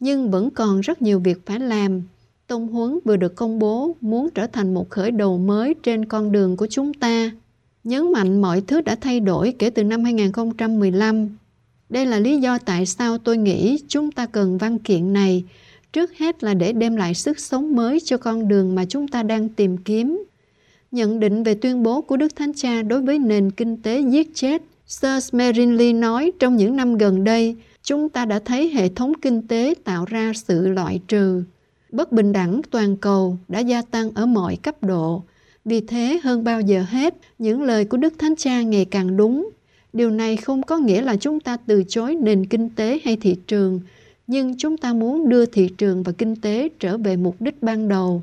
nhưng 0.00 0.30
vẫn 0.30 0.50
còn 0.50 0.80
rất 0.80 1.02
nhiều 1.02 1.18
việc 1.18 1.46
phải 1.46 1.60
làm. 1.60 2.02
Tông 2.46 2.68
huấn 2.68 2.98
vừa 3.04 3.16
được 3.16 3.36
công 3.36 3.58
bố 3.58 3.96
muốn 4.00 4.28
trở 4.34 4.46
thành 4.46 4.74
một 4.74 4.90
khởi 4.90 5.10
đầu 5.10 5.38
mới 5.38 5.74
trên 5.82 6.04
con 6.04 6.32
đường 6.32 6.56
của 6.56 6.66
chúng 6.70 6.94
ta 6.94 7.30
nhấn 7.86 8.12
mạnh 8.12 8.42
mọi 8.42 8.60
thứ 8.60 8.80
đã 8.80 8.94
thay 8.94 9.20
đổi 9.20 9.54
kể 9.58 9.70
từ 9.70 9.84
năm 9.84 10.04
2015. 10.04 11.28
Đây 11.88 12.06
là 12.06 12.18
lý 12.18 12.36
do 12.36 12.58
tại 12.58 12.86
sao 12.86 13.18
tôi 13.18 13.36
nghĩ 13.36 13.78
chúng 13.88 14.12
ta 14.12 14.26
cần 14.26 14.58
văn 14.58 14.78
kiện 14.78 15.12
này, 15.12 15.44
trước 15.92 16.18
hết 16.18 16.44
là 16.44 16.54
để 16.54 16.72
đem 16.72 16.96
lại 16.96 17.14
sức 17.14 17.38
sống 17.38 17.76
mới 17.76 18.00
cho 18.04 18.16
con 18.16 18.48
đường 18.48 18.74
mà 18.74 18.84
chúng 18.84 19.08
ta 19.08 19.22
đang 19.22 19.48
tìm 19.48 19.76
kiếm. 19.76 20.24
Nhận 20.92 21.20
định 21.20 21.42
về 21.42 21.54
tuyên 21.54 21.82
bố 21.82 22.00
của 22.00 22.16
Đức 22.16 22.36
Thánh 22.36 22.52
Cha 22.54 22.82
đối 22.82 23.02
với 23.02 23.18
nền 23.18 23.50
kinh 23.50 23.76
tế 23.82 24.00
giết 24.00 24.34
chết, 24.34 24.62
Sir 24.86 25.24
Smerinley 25.24 25.92
nói 25.92 26.32
trong 26.38 26.56
những 26.56 26.76
năm 26.76 26.98
gần 26.98 27.24
đây, 27.24 27.56
chúng 27.82 28.08
ta 28.08 28.24
đã 28.24 28.38
thấy 28.38 28.68
hệ 28.68 28.88
thống 28.88 29.12
kinh 29.22 29.46
tế 29.48 29.74
tạo 29.84 30.04
ra 30.04 30.32
sự 30.34 30.68
loại 30.68 31.00
trừ. 31.08 31.42
Bất 31.92 32.12
bình 32.12 32.32
đẳng 32.32 32.60
toàn 32.70 32.96
cầu 32.96 33.36
đã 33.48 33.58
gia 33.60 33.82
tăng 33.82 34.10
ở 34.14 34.26
mọi 34.26 34.56
cấp 34.56 34.82
độ, 34.82 35.22
vì 35.64 35.80
thế 35.80 36.20
hơn 36.22 36.44
bao 36.44 36.60
giờ 36.60 36.84
hết, 36.88 37.14
những 37.38 37.62
lời 37.62 37.84
của 37.84 37.96
Đức 37.96 38.14
Thánh 38.18 38.36
Cha 38.36 38.62
ngày 38.62 38.84
càng 38.84 39.16
đúng. 39.16 39.50
Điều 39.92 40.10
này 40.10 40.36
không 40.36 40.62
có 40.62 40.78
nghĩa 40.78 41.02
là 41.02 41.16
chúng 41.16 41.40
ta 41.40 41.56
từ 41.66 41.84
chối 41.88 42.14
nền 42.14 42.46
kinh 42.46 42.70
tế 42.70 43.00
hay 43.04 43.16
thị 43.16 43.36
trường, 43.46 43.80
nhưng 44.26 44.56
chúng 44.58 44.76
ta 44.76 44.92
muốn 44.92 45.28
đưa 45.28 45.46
thị 45.46 45.68
trường 45.78 46.02
và 46.02 46.12
kinh 46.12 46.36
tế 46.36 46.68
trở 46.80 46.98
về 46.98 47.16
mục 47.16 47.36
đích 47.40 47.62
ban 47.62 47.88
đầu. 47.88 48.22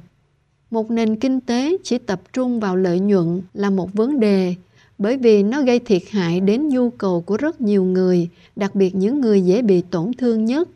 Một 0.74 0.92
nền 0.92 1.16
kinh 1.16 1.42
tế 1.42 1.78
chỉ 1.84 1.98
tập 1.98 2.22
trung 2.34 2.60
vào 2.60 2.76
lợi 2.76 3.00
nhuận 3.00 3.42
là 3.54 3.70
một 3.70 3.94
vấn 3.94 4.20
đề, 4.20 4.56
bởi 4.98 5.18
vì 5.18 5.44
nó 5.44 5.62
gây 5.62 5.80
thiệt 5.80 6.02
hại 6.10 6.40
đến 6.40 6.70
nhu 6.70 6.90
cầu 6.90 7.22
của 7.22 7.38
rất 7.38 7.62
nhiều 7.62 7.84
người, 7.84 8.30
đặc 8.56 8.76
biệt 8.76 8.96
những 8.96 9.22
người 9.22 9.42
dễ 9.42 9.62
bị 9.62 9.82
tổn 9.82 10.12
thương 10.14 10.46
nhất, 10.46 10.70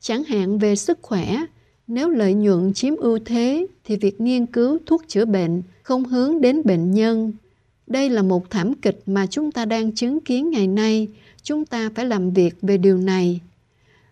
chẳng 0.00 0.24
hạn 0.24 0.58
về 0.58 0.76
sức 0.76 0.98
khỏe. 1.02 1.44
Nếu 1.86 2.10
lợi 2.10 2.34
nhuận 2.34 2.72
chiếm 2.72 2.96
ưu 2.96 3.18
thế 3.24 3.66
thì 3.84 3.96
việc 3.96 4.20
nghiên 4.20 4.46
cứu 4.46 4.78
thuốc 4.86 5.02
chữa 5.08 5.24
bệnh 5.24 5.62
không 5.82 6.04
hướng 6.04 6.40
đến 6.40 6.62
bệnh 6.64 6.90
nhân. 6.90 7.32
Đây 7.86 8.10
là 8.10 8.22
một 8.22 8.50
thảm 8.50 8.74
kịch 8.74 9.02
mà 9.06 9.26
chúng 9.26 9.52
ta 9.52 9.64
đang 9.64 9.92
chứng 9.92 10.20
kiến 10.20 10.50
ngày 10.50 10.66
nay. 10.66 11.08
Chúng 11.42 11.64
ta 11.64 11.90
phải 11.94 12.06
làm 12.06 12.30
việc 12.30 12.54
về 12.62 12.76
điều 12.76 12.98
này. 12.98 13.40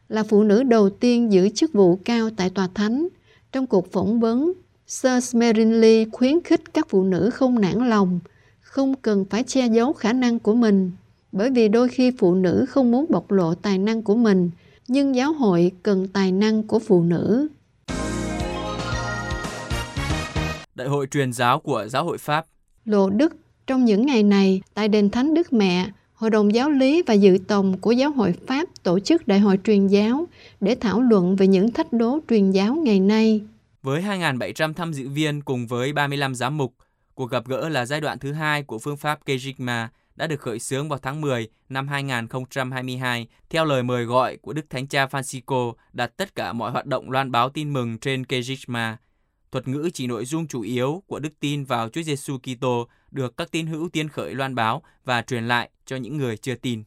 Là 0.08 0.22
phụ 0.22 0.42
nữ 0.42 0.62
đầu 0.62 0.90
tiên 0.90 1.32
giữ 1.32 1.48
chức 1.48 1.72
vụ 1.72 1.98
cao 2.04 2.30
tại 2.36 2.50
tòa 2.50 2.68
thánh, 2.74 3.08
trong 3.52 3.66
cuộc 3.66 3.92
phỏng 3.92 4.20
vấn, 4.20 4.52
Sir 4.92 5.24
Smerinley 5.24 6.06
khuyến 6.12 6.42
khích 6.44 6.74
các 6.74 6.86
phụ 6.88 7.04
nữ 7.04 7.30
không 7.30 7.60
nản 7.60 7.88
lòng, 7.88 8.20
không 8.60 8.94
cần 9.02 9.24
phải 9.30 9.42
che 9.42 9.66
giấu 9.66 9.92
khả 9.92 10.12
năng 10.12 10.38
của 10.38 10.54
mình, 10.54 10.90
bởi 11.32 11.50
vì 11.50 11.68
đôi 11.68 11.88
khi 11.88 12.10
phụ 12.18 12.34
nữ 12.34 12.64
không 12.68 12.90
muốn 12.90 13.06
bộc 13.08 13.30
lộ 13.30 13.54
tài 13.54 13.78
năng 13.78 14.02
của 14.02 14.16
mình, 14.16 14.50
nhưng 14.88 15.14
giáo 15.14 15.32
hội 15.32 15.72
cần 15.82 16.08
tài 16.08 16.32
năng 16.32 16.62
của 16.62 16.78
phụ 16.78 17.02
nữ. 17.02 17.48
Đại 20.74 20.88
hội 20.88 21.06
truyền 21.10 21.32
giáo 21.32 21.60
của 21.60 21.86
Giáo 21.90 22.04
hội 22.04 22.18
Pháp. 22.18 22.46
Lộ 22.84 23.10
Đức 23.10 23.36
trong 23.66 23.84
những 23.84 24.06
ngày 24.06 24.22
này 24.22 24.62
tại 24.74 24.88
đền 24.88 25.10
Thánh 25.10 25.34
Đức 25.34 25.52
Mẹ, 25.52 25.90
Hội 26.14 26.30
đồng 26.30 26.54
giáo 26.54 26.70
lý 26.70 27.02
và 27.02 27.14
dự 27.14 27.38
tòng 27.48 27.78
của 27.78 27.92
Giáo 27.92 28.10
hội 28.10 28.34
Pháp 28.46 28.68
tổ 28.82 28.98
chức 29.00 29.28
đại 29.28 29.38
hội 29.38 29.58
truyền 29.64 29.86
giáo 29.86 30.26
để 30.60 30.74
thảo 30.74 31.00
luận 31.00 31.36
về 31.36 31.46
những 31.46 31.70
thách 31.70 31.92
đố 31.92 32.18
truyền 32.28 32.50
giáo 32.50 32.74
ngày 32.74 33.00
nay. 33.00 33.40
Với 33.82 34.02
2.700 34.02 34.74
tham 34.74 34.92
dự 34.92 35.08
viên 35.08 35.42
cùng 35.42 35.66
với 35.66 35.92
35 35.92 36.34
giám 36.34 36.56
mục, 36.56 36.74
cuộc 37.14 37.30
gặp 37.30 37.46
gỡ 37.46 37.68
là 37.68 37.86
giai 37.86 38.00
đoạn 38.00 38.18
thứ 38.18 38.32
hai 38.32 38.62
của 38.62 38.78
phương 38.78 38.96
pháp 38.96 39.20
Kejigma 39.26 39.88
đã 40.16 40.26
được 40.26 40.40
khởi 40.40 40.58
xướng 40.58 40.88
vào 40.88 40.98
tháng 40.98 41.20
10 41.20 41.48
năm 41.68 41.88
2022 41.88 43.28
theo 43.50 43.64
lời 43.64 43.82
mời 43.82 44.04
gọi 44.04 44.36
của 44.36 44.52
Đức 44.52 44.70
Thánh 44.70 44.86
Cha 44.86 45.06
Francisco 45.06 45.74
đặt 45.92 46.16
tất 46.16 46.34
cả 46.34 46.52
mọi 46.52 46.70
hoạt 46.70 46.86
động 46.86 47.10
loan 47.10 47.30
báo 47.30 47.50
tin 47.50 47.72
mừng 47.72 47.98
trên 47.98 48.22
Kejigma. 48.22 48.96
Thuật 49.52 49.68
ngữ 49.68 49.90
chỉ 49.94 50.06
nội 50.06 50.24
dung 50.24 50.46
chủ 50.46 50.60
yếu 50.62 51.02
của 51.06 51.18
đức 51.18 51.40
tin 51.40 51.64
vào 51.64 51.88
Chúa 51.88 52.02
Giêsu 52.02 52.38
Kitô 52.38 52.88
được 53.10 53.36
các 53.36 53.50
tín 53.50 53.66
hữu 53.66 53.88
tiên 53.88 54.08
khởi 54.08 54.34
loan 54.34 54.54
báo 54.54 54.82
và 55.04 55.22
truyền 55.22 55.48
lại 55.48 55.70
cho 55.86 55.96
những 55.96 56.16
người 56.16 56.36
chưa 56.36 56.54
tin. 56.54 56.84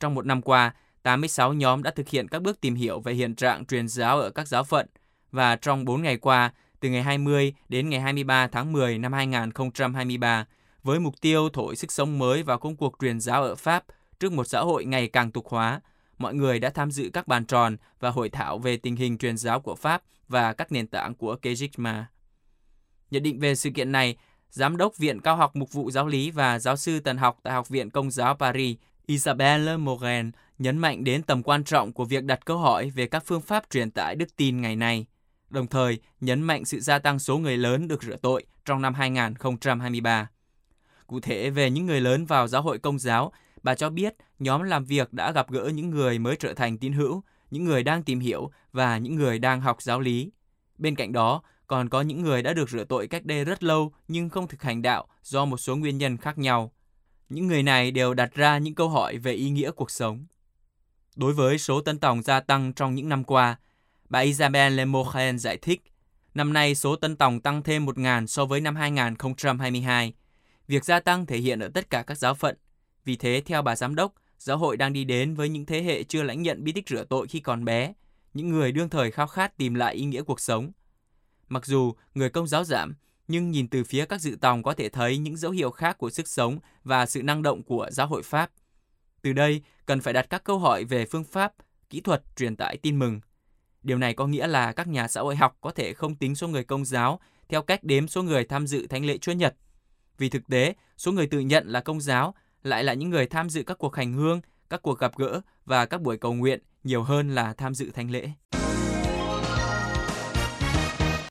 Trong 0.00 0.14
một 0.14 0.26
năm 0.26 0.42
qua, 0.42 0.74
86 1.02 1.52
nhóm 1.52 1.82
đã 1.82 1.90
thực 1.90 2.08
hiện 2.08 2.28
các 2.28 2.42
bước 2.42 2.60
tìm 2.60 2.74
hiểu 2.74 3.00
về 3.00 3.12
hiện 3.12 3.34
trạng 3.34 3.66
truyền 3.66 3.88
giáo 3.88 4.20
ở 4.20 4.30
các 4.30 4.48
giáo 4.48 4.64
phận 4.64 4.86
và 5.32 5.56
trong 5.56 5.84
4 5.84 6.02
ngày 6.02 6.16
qua, 6.16 6.52
từ 6.80 6.88
ngày 6.88 7.02
20 7.02 7.54
đến 7.68 7.88
ngày 7.90 8.00
23 8.00 8.46
tháng 8.46 8.72
10 8.72 8.98
năm 8.98 9.12
2023, 9.12 10.46
với 10.82 11.00
mục 11.00 11.14
tiêu 11.20 11.48
thổi 11.48 11.76
sức 11.76 11.92
sống 11.92 12.18
mới 12.18 12.42
vào 12.42 12.58
công 12.58 12.76
cuộc 12.76 12.96
truyền 13.00 13.20
giáo 13.20 13.42
ở 13.42 13.54
Pháp 13.54 13.84
trước 14.20 14.32
một 14.32 14.44
xã 14.44 14.60
hội 14.60 14.84
ngày 14.84 15.08
càng 15.08 15.30
tục 15.30 15.48
hóa. 15.48 15.80
Mọi 16.18 16.34
người 16.34 16.58
đã 16.58 16.70
tham 16.70 16.90
dự 16.90 17.10
các 17.12 17.28
bàn 17.28 17.44
tròn 17.44 17.76
và 18.00 18.10
hội 18.10 18.28
thảo 18.28 18.58
về 18.58 18.76
tình 18.76 18.96
hình 18.96 19.18
truyền 19.18 19.36
giáo 19.36 19.60
của 19.60 19.74
Pháp 19.74 20.02
và 20.28 20.52
các 20.52 20.72
nền 20.72 20.86
tảng 20.86 21.14
của 21.14 21.36
Kejigma. 21.42 22.02
Nhận 23.10 23.22
định 23.22 23.40
về 23.40 23.54
sự 23.54 23.70
kiện 23.70 23.92
này, 23.92 24.16
Giám 24.50 24.76
đốc 24.76 24.96
Viện 24.96 25.20
Cao 25.20 25.36
học 25.36 25.56
Mục 25.56 25.72
vụ 25.72 25.90
Giáo 25.90 26.06
lý 26.06 26.30
và 26.30 26.58
giáo 26.58 26.76
sư 26.76 27.00
tần 27.00 27.16
học 27.16 27.38
tại 27.42 27.54
Học 27.54 27.68
viện 27.68 27.90
Công 27.90 28.10
giáo 28.10 28.34
Paris, 28.34 28.76
Isabelle 29.06 29.76
Morgan 29.76 30.30
nhấn 30.58 30.78
mạnh 30.78 31.04
đến 31.04 31.22
tầm 31.22 31.42
quan 31.42 31.64
trọng 31.64 31.92
của 31.92 32.04
việc 32.04 32.24
đặt 32.24 32.44
câu 32.44 32.58
hỏi 32.58 32.90
về 32.90 33.06
các 33.06 33.22
phương 33.26 33.40
pháp 33.40 33.64
truyền 33.70 33.90
tải 33.90 34.14
đức 34.14 34.36
tin 34.36 34.60
ngày 34.60 34.76
nay, 34.76 35.06
đồng 35.50 35.66
thời 35.66 35.98
nhấn 36.20 36.42
mạnh 36.42 36.64
sự 36.64 36.80
gia 36.80 36.98
tăng 36.98 37.18
số 37.18 37.38
người 37.38 37.56
lớn 37.56 37.88
được 37.88 38.02
rửa 38.02 38.16
tội 38.16 38.46
trong 38.64 38.82
năm 38.82 38.94
2023. 38.94 40.28
Cụ 41.06 41.20
thể 41.20 41.50
về 41.50 41.70
những 41.70 41.86
người 41.86 42.00
lớn 42.00 42.26
vào 42.26 42.48
giáo 42.48 42.62
hội 42.62 42.78
công 42.78 42.98
giáo, 42.98 43.32
bà 43.62 43.74
cho 43.74 43.90
biết 43.90 44.14
nhóm 44.38 44.62
làm 44.62 44.84
việc 44.84 45.12
đã 45.12 45.32
gặp 45.32 45.50
gỡ 45.50 45.70
những 45.74 45.90
người 45.90 46.18
mới 46.18 46.36
trở 46.36 46.54
thành 46.54 46.78
tín 46.78 46.92
hữu, 46.92 47.22
những 47.50 47.64
người 47.64 47.82
đang 47.82 48.02
tìm 48.02 48.20
hiểu 48.20 48.50
và 48.72 48.98
những 48.98 49.14
người 49.14 49.38
đang 49.38 49.60
học 49.60 49.82
giáo 49.82 50.00
lý. 50.00 50.30
Bên 50.78 50.94
cạnh 50.94 51.12
đó, 51.12 51.42
còn 51.66 51.88
có 51.88 52.00
những 52.00 52.22
người 52.22 52.42
đã 52.42 52.52
được 52.52 52.70
rửa 52.70 52.84
tội 52.84 53.06
cách 53.06 53.24
đây 53.24 53.44
rất 53.44 53.62
lâu 53.62 53.92
nhưng 54.08 54.28
không 54.28 54.48
thực 54.48 54.62
hành 54.62 54.82
đạo 54.82 55.06
do 55.22 55.44
một 55.44 55.56
số 55.56 55.76
nguyên 55.76 55.98
nhân 55.98 56.16
khác 56.16 56.38
nhau. 56.38 56.72
Những 57.28 57.46
người 57.46 57.62
này 57.62 57.90
đều 57.90 58.14
đặt 58.14 58.34
ra 58.34 58.58
những 58.58 58.74
câu 58.74 58.88
hỏi 58.88 59.18
về 59.18 59.32
ý 59.32 59.50
nghĩa 59.50 59.70
cuộc 59.70 59.90
sống. 59.90 60.26
Đối 61.16 61.32
với 61.32 61.58
số 61.58 61.80
tân 61.80 61.98
tòng 61.98 62.22
gia 62.22 62.40
tăng 62.40 62.72
trong 62.72 62.94
những 62.94 63.08
năm 63.08 63.24
qua, 63.24 63.56
bà 64.08 64.20
Isabelle 64.20 64.76
Lemochen 64.76 65.38
giải 65.38 65.56
thích, 65.56 65.82
năm 66.34 66.52
nay 66.52 66.74
số 66.74 66.96
tân 66.96 67.16
tòng 67.16 67.40
tăng 67.40 67.62
thêm 67.62 67.86
1.000 67.86 68.26
so 68.26 68.44
với 68.44 68.60
năm 68.60 68.76
2022. 68.76 70.14
Việc 70.68 70.84
gia 70.84 71.00
tăng 71.00 71.26
thể 71.26 71.38
hiện 71.38 71.60
ở 71.60 71.68
tất 71.74 71.90
cả 71.90 72.02
các 72.02 72.18
giáo 72.18 72.34
phận. 72.34 72.56
Vì 73.04 73.16
thế, 73.16 73.42
theo 73.46 73.62
bà 73.62 73.76
giám 73.76 73.94
đốc, 73.94 74.14
giáo 74.38 74.58
hội 74.58 74.76
đang 74.76 74.92
đi 74.92 75.04
đến 75.04 75.34
với 75.34 75.48
những 75.48 75.66
thế 75.66 75.82
hệ 75.82 76.02
chưa 76.02 76.22
lãnh 76.22 76.42
nhận 76.42 76.64
bí 76.64 76.72
tích 76.72 76.88
rửa 76.88 77.04
tội 77.04 77.26
khi 77.26 77.40
còn 77.40 77.64
bé, 77.64 77.92
những 78.34 78.48
người 78.48 78.72
đương 78.72 78.88
thời 78.88 79.10
khao 79.10 79.26
khát 79.26 79.56
tìm 79.56 79.74
lại 79.74 79.94
ý 79.94 80.04
nghĩa 80.04 80.22
cuộc 80.22 80.40
sống. 80.40 80.72
Mặc 81.48 81.66
dù 81.66 81.94
người 82.14 82.30
công 82.30 82.46
giáo 82.46 82.64
giảm, 82.64 82.94
nhưng 83.28 83.50
nhìn 83.50 83.68
từ 83.68 83.84
phía 83.84 84.06
các 84.06 84.20
dự 84.20 84.36
tòng 84.40 84.62
có 84.62 84.74
thể 84.74 84.88
thấy 84.88 85.18
những 85.18 85.36
dấu 85.36 85.50
hiệu 85.50 85.70
khác 85.70 85.98
của 85.98 86.10
sức 86.10 86.28
sống 86.28 86.58
và 86.84 87.06
sự 87.06 87.22
năng 87.22 87.42
động 87.42 87.62
của 87.62 87.88
giáo 87.90 88.06
hội 88.06 88.22
Pháp. 88.22 88.50
Từ 89.22 89.32
đây, 89.32 89.62
cần 89.86 90.00
phải 90.00 90.14
đặt 90.14 90.26
các 90.30 90.44
câu 90.44 90.58
hỏi 90.58 90.84
về 90.84 91.06
phương 91.06 91.24
pháp, 91.24 91.52
kỹ 91.90 92.00
thuật 92.00 92.22
truyền 92.36 92.56
tải 92.56 92.76
tin 92.76 92.98
mừng. 92.98 93.20
Điều 93.88 93.98
này 93.98 94.14
có 94.14 94.26
nghĩa 94.26 94.46
là 94.46 94.72
các 94.72 94.88
nhà 94.88 95.08
xã 95.08 95.20
hội 95.20 95.36
học 95.36 95.56
có 95.60 95.70
thể 95.70 95.92
không 95.92 96.14
tính 96.14 96.34
số 96.34 96.48
người 96.48 96.64
công 96.64 96.84
giáo 96.84 97.20
theo 97.48 97.62
cách 97.62 97.84
đếm 97.84 98.08
số 98.08 98.22
người 98.22 98.44
tham 98.44 98.66
dự 98.66 98.86
thánh 98.86 99.04
lễ 99.04 99.18
Chúa 99.18 99.32
Nhật. 99.32 99.54
Vì 100.18 100.28
thực 100.28 100.48
tế, 100.48 100.74
số 100.96 101.12
người 101.12 101.26
tự 101.26 101.40
nhận 101.40 101.68
là 101.68 101.80
công 101.80 102.00
giáo 102.00 102.34
lại 102.62 102.84
là 102.84 102.94
những 102.94 103.10
người 103.10 103.26
tham 103.26 103.50
dự 103.50 103.62
các 103.62 103.78
cuộc 103.78 103.96
hành 103.96 104.12
hương, 104.12 104.40
các 104.70 104.82
cuộc 104.82 104.98
gặp 104.98 105.12
gỡ 105.16 105.40
và 105.64 105.86
các 105.86 106.00
buổi 106.00 106.16
cầu 106.16 106.34
nguyện 106.34 106.60
nhiều 106.84 107.02
hơn 107.02 107.34
là 107.34 107.52
tham 107.52 107.74
dự 107.74 107.90
thánh 107.90 108.10
lễ. 108.10 108.30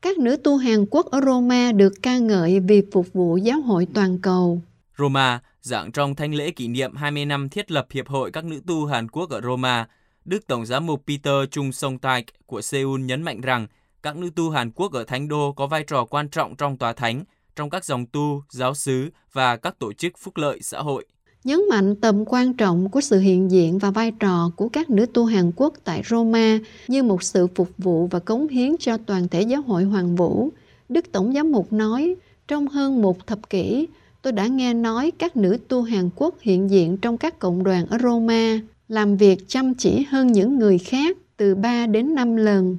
Các 0.02 0.18
nữ 0.18 0.38
tu 0.44 0.58
Hàn 0.58 0.86
Quốc 0.92 1.06
ở 1.06 1.22
Roma 1.26 1.72
được 1.72 1.94
ca 2.02 2.18
ngợi 2.18 2.60
vì 2.60 2.82
phục 2.92 3.14
vụ 3.14 3.38
giáo 3.38 3.62
hội 3.62 3.88
toàn 3.94 4.22
cầu. 4.22 4.62
Roma, 4.98 5.42
giảng 5.62 5.92
trong 5.92 6.16
thanh 6.16 6.34
lễ 6.34 6.52
kỷ 6.52 6.68
niệm 6.68 6.96
20 6.96 7.26
năm 7.26 7.50
thiết 7.50 7.72
lập 7.72 7.88
Hiệp 7.92 8.08
hội 8.08 8.32
các 8.32 8.46
nữ 8.46 8.62
tu 8.68 8.86
Hàn 8.86 9.10
Quốc 9.10 9.30
ở 9.30 9.42
Roma, 9.42 9.88
Đức 10.28 10.48
Tổng 10.48 10.66
giám 10.66 10.86
mục 10.86 11.04
Peter 11.08 11.36
Chung 11.52 11.72
Song 11.72 11.98
Taek 11.98 12.26
của 12.46 12.62
Seoul 12.62 13.02
nhấn 13.02 13.22
mạnh 13.22 13.42
rằng 13.42 13.68
các 14.04 14.18
nữ 14.18 14.30
tu 14.36 14.50
Hàn 14.50 14.72
Quốc 14.72 14.92
ở 14.92 15.04
Thánh 15.04 15.28
Đô 15.28 15.52
có 15.52 15.68
vai 15.68 15.84
trò 15.84 16.06
quan 16.06 16.30
trọng 16.30 16.56
trong 16.56 16.78
tòa 16.78 16.94
thánh, 16.94 17.24
trong 17.56 17.70
các 17.70 17.86
dòng 17.86 18.06
tu, 18.06 18.44
giáo 18.50 18.74
sứ 18.74 19.10
và 19.34 19.58
các 19.58 19.80
tổ 19.80 19.94
chức 19.94 20.14
phúc 20.18 20.38
lợi 20.38 20.60
xã 20.62 20.80
hội. 20.80 21.06
Nhấn 21.44 21.60
mạnh 21.70 21.96
tầm 21.96 22.26
quan 22.26 22.54
trọng 22.54 22.90
của 22.90 23.02
sự 23.02 23.20
hiện 23.20 23.52
diện 23.52 23.78
và 23.78 23.92
vai 23.92 24.12
trò 24.12 24.52
của 24.56 24.70
các 24.70 24.90
nữ 24.90 25.06
tu 25.06 25.26
Hàn 25.26 25.52
Quốc 25.56 25.74
tại 25.84 26.02
Roma 26.06 26.60
như 26.88 27.04
một 27.04 27.24
sự 27.24 27.48
phục 27.56 27.70
vụ 27.78 28.08
và 28.08 28.20
cống 28.20 28.48
hiến 28.48 28.76
cho 28.80 28.98
toàn 28.98 29.28
thể 29.28 29.42
giáo 29.42 29.62
hội 29.62 29.84
Hoàng 29.84 30.16
Vũ, 30.16 30.50
Đức 30.90 31.12
Tổng 31.12 31.34
giám 31.34 31.52
mục 31.52 31.74
nói, 31.74 32.16
trong 32.48 32.68
hơn 32.68 33.02
một 33.02 33.28
thập 33.28 33.50
kỷ, 33.50 33.88
tôi 34.22 34.34
đã 34.34 34.48
nghe 34.48 34.74
nói 34.74 35.12
các 35.12 35.38
nữ 35.38 35.58
tu 35.68 35.82
Hàn 35.82 36.10
Quốc 36.16 36.36
hiện 36.42 36.70
diện 36.70 36.98
trong 36.98 37.18
các 37.18 37.40
cộng 37.40 37.64
đoàn 37.64 37.86
ở 37.86 37.98
Roma, 38.04 38.60
làm 38.90 39.18
việc 39.18 39.48
chăm 39.48 39.74
chỉ 39.74 40.06
hơn 40.10 40.32
những 40.32 40.60
người 40.60 40.78
khác 40.78 41.18
từ 41.38 41.56
3 41.56 41.88
đến 41.88 42.16
5 42.16 42.36
lần. 42.36 42.78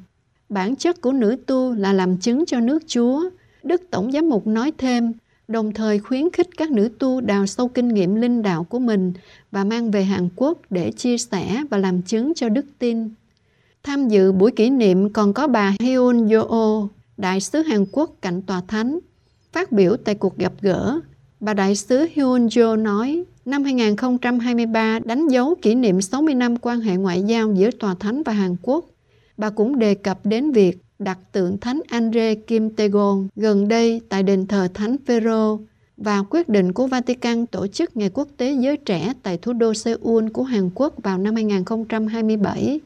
Bản 0.49 0.77
chất 0.77 1.00
của 1.00 1.12
nữ 1.12 1.37
tu 1.47 1.75
là 1.75 1.93
làm 1.93 2.17
chứng 2.17 2.47
cho 2.47 2.61
nước 2.61 2.83
Chúa. 2.87 3.31
Đức 3.62 3.83
Tổng 3.91 4.12
giám 4.12 4.29
mục 4.29 4.47
nói 4.47 4.73
thêm, 4.79 5.12
đồng 5.49 5.73
thời 5.73 5.99
khuyến 5.99 6.31
khích 6.31 6.49
các 6.57 6.71
nữ 6.71 6.91
tu 6.99 7.21
đào 7.21 7.47
sâu 7.47 7.69
kinh 7.69 7.88
nghiệm 7.88 8.15
linh 8.15 8.43
đạo 8.43 8.65
của 8.65 8.79
mình 8.79 9.12
và 9.50 9.65
mang 9.65 9.91
về 9.91 10.05
Hàn 10.05 10.29
Quốc 10.37 10.59
để 10.71 10.93
chia 10.93 11.19
sẻ 11.19 11.62
và 11.71 11.79
làm 11.79 12.03
chứng 12.03 12.33
cho 12.35 12.49
đức 12.49 12.67
tin. 12.79 13.09
Tham 13.83 14.09
dự 14.09 14.33
buổi 14.33 14.50
kỷ 14.50 14.71
niệm 14.71 15.12
còn 15.12 15.33
có 15.33 15.47
bà 15.47 15.75
Hyun 15.81 16.29
Yo, 16.29 16.88
đại 17.17 17.41
sứ 17.41 17.62
Hàn 17.62 17.87
Quốc 17.93 18.11
cạnh 18.23 18.43
tòa 18.43 18.62
thánh. 18.69 18.99
Phát 19.53 19.73
biểu 19.73 19.97
tại 19.97 20.15
cuộc 20.15 20.37
gặp 20.37 20.53
gỡ, 20.61 21.00
bà 21.41 21.55
đại 21.55 21.75
sứ 21.77 22.07
Hyun 22.12 22.47
Jo 22.47 22.83
nói, 22.83 23.25
năm 23.49 23.64
2023 23.64 24.99
đánh 25.05 25.28
dấu 25.28 25.55
kỷ 25.62 25.75
niệm 25.75 26.00
60 26.00 26.35
năm 26.35 26.57
quan 26.57 26.81
hệ 26.81 26.97
ngoại 26.97 27.23
giao 27.23 27.52
giữa 27.52 27.71
tòa 27.71 27.95
thánh 27.95 28.23
và 28.23 28.33
Hàn 28.33 28.57
Quốc. 28.62 28.85
Bà 29.37 29.50
cũng 29.50 29.78
đề 29.78 29.95
cập 29.95 30.26
đến 30.26 30.52
việc 30.52 30.78
đặt 30.99 31.19
tượng 31.33 31.59
Thánh 31.59 31.81
Andre 31.88 32.35
Kim 32.35 32.71
Tegon 32.71 33.28
gần 33.37 33.69
đây 33.69 34.00
tại 34.09 34.23
đền 34.23 34.47
thờ 34.47 34.69
Thánh 34.75 34.97
Phêrô 35.07 35.61
và 35.97 36.23
quyết 36.31 36.49
định 36.49 36.73
của 36.73 36.87
Vatican 36.87 37.47
tổ 37.47 37.67
chức 37.67 37.97
Ngày 37.97 38.11
Quốc 38.14 38.28
tế 38.37 38.52
Giới 38.52 38.76
Trẻ 38.76 39.12
tại 39.23 39.38
thủ 39.38 39.52
đô 39.52 39.75
Seoul 39.75 40.28
của 40.28 40.43
Hàn 40.43 40.71
Quốc 40.75 40.95
vào 41.02 41.19
năm 41.19 41.35
2027. 41.35 42.81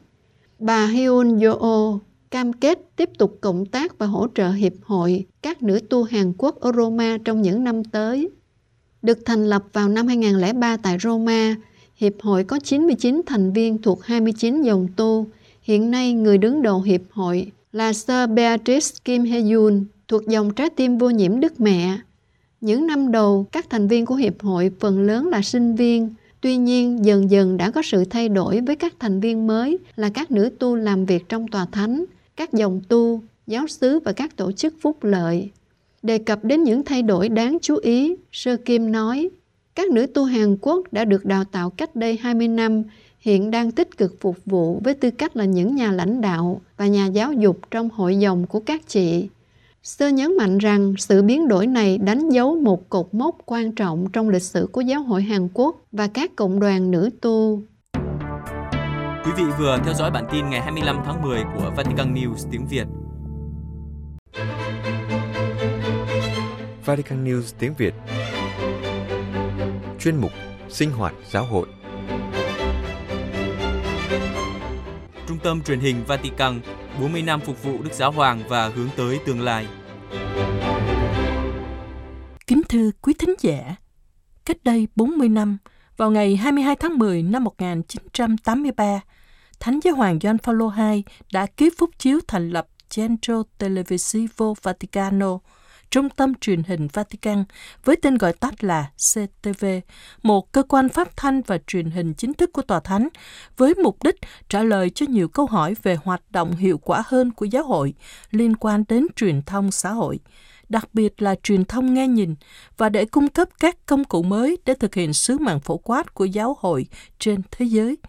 Bà 0.59 0.87
Hyun 0.87 1.39
Yo 1.39 1.99
cam 2.31 2.53
kết 2.53 2.79
tiếp 2.95 3.09
tục 3.17 3.37
cộng 3.41 3.65
tác 3.65 3.97
và 3.97 4.05
hỗ 4.05 4.27
trợ 4.35 4.51
Hiệp 4.51 4.73
hội 4.83 5.25
các 5.41 5.63
nữ 5.63 5.79
tu 5.89 6.03
Hàn 6.03 6.33
Quốc 6.37 6.59
ở 6.59 6.71
Roma 6.71 7.17
trong 7.25 7.41
những 7.41 7.63
năm 7.63 7.83
tới. 7.83 8.29
Được 9.03 9.25
thành 9.25 9.45
lập 9.49 9.63
vào 9.73 9.89
năm 9.89 10.07
2003 10.07 10.77
tại 10.77 10.97
Roma, 10.99 11.55
Hiệp 11.95 12.13
hội 12.21 12.43
có 12.43 12.59
99 12.59 13.21
thành 13.25 13.53
viên 13.53 13.81
thuộc 13.81 14.03
29 14.03 14.61
dòng 14.61 14.87
tu. 14.95 15.27
Hiện 15.61 15.91
nay, 15.91 16.13
người 16.13 16.37
đứng 16.37 16.61
đầu 16.61 16.81
Hiệp 16.81 17.01
hội 17.11 17.51
là 17.71 17.93
Sir 17.93 18.29
Beatrice 18.33 18.95
Kim 19.05 19.23
Hye-yoon 19.23 19.83
thuộc 20.07 20.27
dòng 20.27 20.53
trái 20.53 20.69
tim 20.69 20.97
vô 20.97 21.09
nhiễm 21.09 21.39
Đức 21.39 21.61
Mẹ. 21.61 21.97
Những 22.61 22.87
năm 22.87 23.11
đầu, 23.11 23.47
các 23.51 23.69
thành 23.69 23.87
viên 23.87 24.05
của 24.05 24.15
Hiệp 24.15 24.41
hội 24.41 24.71
phần 24.79 25.01
lớn 25.01 25.27
là 25.27 25.41
sinh 25.41 25.75
viên, 25.75 26.13
tuy 26.41 26.57
nhiên 26.57 27.05
dần 27.05 27.31
dần 27.31 27.57
đã 27.57 27.71
có 27.71 27.81
sự 27.81 28.05
thay 28.05 28.29
đổi 28.29 28.61
với 28.61 28.75
các 28.75 28.93
thành 28.99 29.19
viên 29.19 29.47
mới 29.47 29.77
là 29.95 30.09
các 30.09 30.31
nữ 30.31 30.49
tu 30.59 30.75
làm 30.75 31.05
việc 31.05 31.29
trong 31.29 31.47
tòa 31.47 31.65
thánh, 31.71 32.05
các 32.35 32.53
dòng 32.53 32.81
tu, 32.87 33.21
giáo 33.47 33.67
sứ 33.67 33.99
và 33.99 34.11
các 34.11 34.35
tổ 34.35 34.51
chức 34.51 34.73
phúc 34.81 35.03
lợi. 35.03 35.49
Đề 36.03 36.17
cập 36.17 36.43
đến 36.43 36.63
những 36.63 36.83
thay 36.83 37.01
đổi 37.01 37.29
đáng 37.29 37.57
chú 37.61 37.75
ý, 37.75 38.15
Sơ 38.31 38.57
Kim 38.57 38.91
nói, 38.91 39.29
các 39.75 39.91
nữ 39.91 40.05
tu 40.05 40.23
Hàn 40.23 40.57
Quốc 40.61 40.81
đã 40.91 41.05
được 41.05 41.25
đào 41.25 41.43
tạo 41.43 41.69
cách 41.69 41.95
đây 41.95 42.17
20 42.21 42.47
năm 42.47 42.83
hiện 43.19 43.51
đang 43.51 43.71
tích 43.71 43.97
cực 43.97 44.15
phục 44.21 44.37
vụ 44.45 44.81
với 44.83 44.93
tư 44.93 45.11
cách 45.11 45.37
là 45.37 45.45
những 45.45 45.75
nhà 45.75 45.91
lãnh 45.91 46.21
đạo 46.21 46.61
và 46.77 46.87
nhà 46.87 47.05
giáo 47.05 47.33
dục 47.33 47.57
trong 47.71 47.89
hội 47.89 48.19
dòng 48.19 48.47
của 48.47 48.59
các 48.59 48.87
chị. 48.87 49.29
Sơ 49.83 50.07
nhấn 50.07 50.37
mạnh 50.37 50.57
rằng 50.57 50.93
sự 50.97 51.23
biến 51.23 51.47
đổi 51.47 51.67
này 51.67 51.97
đánh 51.97 52.29
dấu 52.29 52.55
một 52.55 52.89
cột 52.89 53.13
mốc 53.13 53.37
quan 53.45 53.71
trọng 53.71 54.07
trong 54.13 54.29
lịch 54.29 54.43
sử 54.43 54.67
của 54.71 54.81
giáo 54.81 55.03
hội 55.03 55.21
Hàn 55.21 55.47
Quốc 55.53 55.75
và 55.91 56.07
các 56.07 56.35
cộng 56.35 56.59
đoàn 56.59 56.91
nữ 56.91 57.09
tu. 57.21 57.61
Quý 59.25 59.31
vị 59.37 59.43
vừa 59.59 59.77
theo 59.85 59.93
dõi 59.93 60.11
bản 60.11 60.25
tin 60.31 60.49
ngày 60.49 60.61
25 60.61 61.01
tháng 61.05 61.21
10 61.21 61.43
của 61.55 61.71
Vatican 61.75 62.13
News 62.13 62.47
tiếng 62.51 62.67
Việt. 62.69 62.85
Vatican 66.85 67.25
News 67.25 67.53
tiếng 67.59 67.73
Việt 67.77 67.93
Chuyên 69.99 70.15
mục 70.15 70.31
sinh 70.69 70.91
hoạt 70.91 71.13
giáo 71.29 71.45
hội. 71.45 71.67
Trung 75.27 75.37
tâm 75.43 75.61
truyền 75.61 75.79
hình 75.79 76.03
Vatican 76.07 76.61
40 77.01 77.21
năm 77.21 77.41
phục 77.41 77.63
vụ 77.63 77.83
Đức 77.83 77.93
Giáo 77.93 78.11
Hoàng 78.11 78.43
và 78.49 78.67
hướng 78.67 78.89
tới 78.97 79.19
tương 79.25 79.41
lai. 79.41 79.67
Kính 82.47 82.61
thưa 82.69 82.91
quý 83.01 83.13
thính 83.19 83.35
giả, 83.41 83.75
cách 84.45 84.57
đây 84.63 84.87
40 84.95 85.29
năm, 85.29 85.57
vào 85.97 86.11
ngày 86.11 86.35
22 86.35 86.75
tháng 86.75 86.97
10 86.97 87.23
năm 87.23 87.43
1983, 87.43 89.01
Thánh 89.59 89.79
Giáo 89.83 89.95
Hoàng 89.95 90.19
Gioan 90.19 90.37
Phaolô 90.37 90.71
II 90.77 91.03
đã 91.33 91.45
ký 91.45 91.69
phúc 91.77 91.89
chiếu 91.97 92.19
thành 92.27 92.49
lập 92.49 92.67
Centro 92.95 93.43
Televisivo 93.57 94.53
Vaticano, 94.61 95.39
Trung 95.93 96.09
tâm 96.09 96.33
truyền 96.35 96.63
hình 96.63 96.87
Vatican, 96.93 97.43
với 97.83 97.95
tên 97.95 98.17
gọi 98.17 98.33
tắt 98.33 98.63
là 98.63 98.91
CTV, 99.13 99.65
một 100.23 100.51
cơ 100.51 100.63
quan 100.63 100.89
phát 100.89 101.17
thanh 101.17 101.41
và 101.41 101.57
truyền 101.67 101.91
hình 101.91 102.13
chính 102.13 102.33
thức 102.33 102.53
của 102.53 102.61
Tòa 102.61 102.79
Thánh, 102.79 103.07
với 103.57 103.73
mục 103.75 104.03
đích 104.03 104.15
trả 104.49 104.63
lời 104.63 104.89
cho 104.89 105.05
nhiều 105.09 105.27
câu 105.27 105.45
hỏi 105.45 105.75
về 105.83 105.97
hoạt 106.03 106.21
động 106.31 106.55
hiệu 106.55 106.77
quả 106.77 107.03
hơn 107.05 107.31
của 107.31 107.45
giáo 107.45 107.63
hội 107.63 107.93
liên 108.31 108.55
quan 108.55 108.83
đến 108.89 109.07
truyền 109.15 109.41
thông 109.41 109.71
xã 109.71 109.91
hội, 109.91 110.19
đặc 110.69 110.89
biệt 110.93 111.21
là 111.21 111.35
truyền 111.43 111.65
thông 111.65 111.93
nghe 111.93 112.07
nhìn, 112.07 112.35
và 112.77 112.89
để 112.89 113.05
cung 113.05 113.27
cấp 113.27 113.49
các 113.59 113.85
công 113.85 114.03
cụ 114.03 114.23
mới 114.23 114.57
để 114.65 114.73
thực 114.73 114.95
hiện 114.95 115.13
sứ 115.13 115.37
mạng 115.37 115.59
phổ 115.59 115.77
quát 115.77 116.13
của 116.13 116.25
giáo 116.25 116.57
hội 116.59 116.87
trên 117.19 117.41
thế 117.51 117.65
giới– 117.65 117.97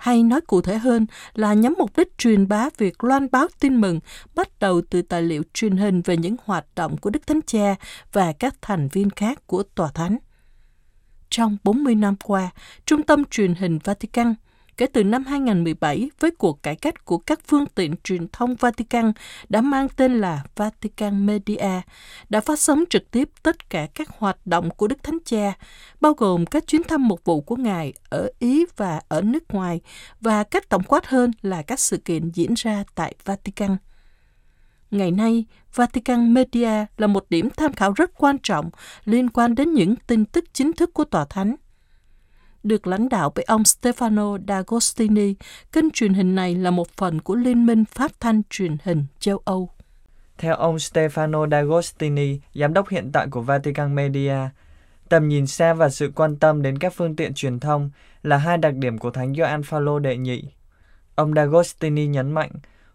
hay 0.00 0.22
nói 0.22 0.40
cụ 0.40 0.60
thể 0.60 0.78
hơn 0.78 1.06
là 1.34 1.54
nhắm 1.54 1.74
mục 1.78 1.96
đích 1.96 2.18
truyền 2.18 2.48
bá 2.48 2.68
việc 2.78 3.04
loan 3.04 3.28
báo 3.30 3.46
tin 3.60 3.80
mừng 3.80 4.00
bắt 4.34 4.48
đầu 4.60 4.82
từ 4.90 5.02
tài 5.02 5.22
liệu 5.22 5.42
truyền 5.54 5.76
hình 5.76 6.02
về 6.02 6.16
những 6.16 6.36
hoạt 6.44 6.66
động 6.74 6.96
của 6.96 7.10
Đức 7.10 7.26
Thánh 7.26 7.40
Cha 7.46 7.74
và 8.12 8.32
các 8.32 8.54
thành 8.62 8.88
viên 8.92 9.10
khác 9.10 9.46
của 9.46 9.62
Tòa 9.62 9.90
Thánh. 9.94 10.18
Trong 11.30 11.56
40 11.64 11.94
năm 11.94 12.16
qua, 12.24 12.50
Trung 12.86 13.02
tâm 13.02 13.24
truyền 13.24 13.54
hình 13.54 13.78
Vatican– 13.84 14.34
kể 14.80 14.86
từ 14.86 15.04
năm 15.04 15.24
2017 15.24 16.10
với 16.20 16.30
cuộc 16.30 16.62
cải 16.62 16.76
cách 16.76 17.04
của 17.04 17.18
các 17.18 17.40
phương 17.46 17.66
tiện 17.66 17.94
truyền 18.04 18.26
thông 18.32 18.54
Vatican 18.54 19.12
đã 19.48 19.60
mang 19.60 19.88
tên 19.88 20.20
là 20.20 20.44
Vatican 20.56 21.26
Media, 21.26 21.80
đã 22.28 22.40
phát 22.40 22.60
sóng 22.60 22.84
trực 22.90 23.10
tiếp 23.10 23.30
tất 23.42 23.70
cả 23.70 23.86
các 23.94 24.08
hoạt 24.08 24.46
động 24.46 24.70
của 24.70 24.86
Đức 24.86 25.02
Thánh 25.02 25.18
Cha, 25.24 25.52
bao 26.00 26.12
gồm 26.14 26.46
các 26.46 26.66
chuyến 26.66 26.82
thăm 26.82 27.08
mục 27.08 27.24
vụ 27.24 27.40
của 27.40 27.56
Ngài 27.56 27.92
ở 28.08 28.30
Ý 28.38 28.64
và 28.76 29.00
ở 29.08 29.20
nước 29.20 29.54
ngoài, 29.54 29.80
và 30.20 30.44
cách 30.44 30.68
tổng 30.68 30.82
quát 30.82 31.06
hơn 31.06 31.30
là 31.42 31.62
các 31.62 31.80
sự 31.80 31.96
kiện 31.96 32.30
diễn 32.30 32.54
ra 32.54 32.84
tại 32.94 33.14
Vatican. 33.24 33.76
Ngày 34.90 35.10
nay, 35.10 35.44
Vatican 35.74 36.34
Media 36.34 36.86
là 36.96 37.06
một 37.06 37.26
điểm 37.30 37.48
tham 37.56 37.72
khảo 37.72 37.92
rất 37.92 38.10
quan 38.18 38.38
trọng 38.42 38.70
liên 39.04 39.30
quan 39.30 39.54
đến 39.54 39.72
những 39.72 39.94
tin 40.06 40.24
tức 40.24 40.44
chính 40.52 40.72
thức 40.72 40.94
của 40.94 41.04
Tòa 41.04 41.24
Thánh– 41.24 41.56
được 42.62 42.86
lãnh 42.86 43.08
đạo 43.08 43.32
bởi 43.34 43.44
ông 43.48 43.62
Stefano 43.62 44.44
D'Agostini, 44.44 45.34
kênh 45.72 45.90
truyền 45.90 46.14
hình 46.14 46.34
này 46.34 46.54
là 46.54 46.70
một 46.70 46.88
phần 46.96 47.20
của 47.20 47.34
Liên 47.34 47.66
minh 47.66 47.84
Phát 47.84 48.12
thanh 48.20 48.42
truyền 48.50 48.76
hình 48.84 49.04
châu 49.18 49.38
Âu. 49.44 49.70
Theo 50.38 50.54
ông 50.54 50.76
Stefano 50.76 51.48
D'Agostini, 51.48 52.38
giám 52.54 52.74
đốc 52.74 52.88
hiện 52.88 53.12
tại 53.12 53.26
của 53.30 53.40
Vatican 53.40 53.94
Media, 53.94 54.36
tầm 55.08 55.28
nhìn 55.28 55.46
xa 55.46 55.74
và 55.74 55.88
sự 55.88 56.12
quan 56.14 56.36
tâm 56.36 56.62
đến 56.62 56.78
các 56.78 56.92
phương 56.96 57.16
tiện 57.16 57.34
truyền 57.34 57.60
thông 57.60 57.90
là 58.22 58.36
hai 58.36 58.58
đặc 58.58 58.74
điểm 58.74 58.98
của 58.98 59.10
Thánh 59.10 59.34
Gioan 59.34 59.62
Phaolô 59.62 59.98
đệ 59.98 60.16
nhị. 60.16 60.44
Ông 61.14 61.34
D'Agostini 61.34 62.08
nhấn 62.08 62.32
mạnh, 62.32 62.50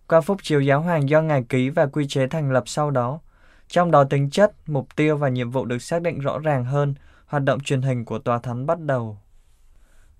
qua 0.08 0.22
phúc 0.22 0.38
chiếu 0.44 0.62
giáo 0.62 0.82
hoàng 0.82 1.10
do 1.10 1.22
ngài 1.22 1.44
ký 1.44 1.70
và 1.70 1.86
quy 1.86 2.08
chế 2.08 2.28
thành 2.28 2.52
lập 2.52 2.64
sau 2.66 2.92
đó, 2.92 3.20
trong 3.68 3.92
đó 3.92 4.04
tính 4.04 4.30
chất, 4.30 4.54
mục 4.68 4.96
tiêu 4.96 5.18
và 5.18 5.30
nhiệm 5.30 5.52
vụ 5.52 5.66
được 5.66 5.82
xác 5.82 6.02
định 6.02 6.20
rõ 6.20 6.40
ràng 6.40 6.66
hơn, 6.66 6.96
hoạt 7.26 7.44
động 7.44 7.60
truyền 7.60 7.82
hình 7.82 8.06
của 8.06 8.20
tòa 8.20 8.40
thánh 8.40 8.66
bắt 8.66 8.80
đầu. 8.80 9.18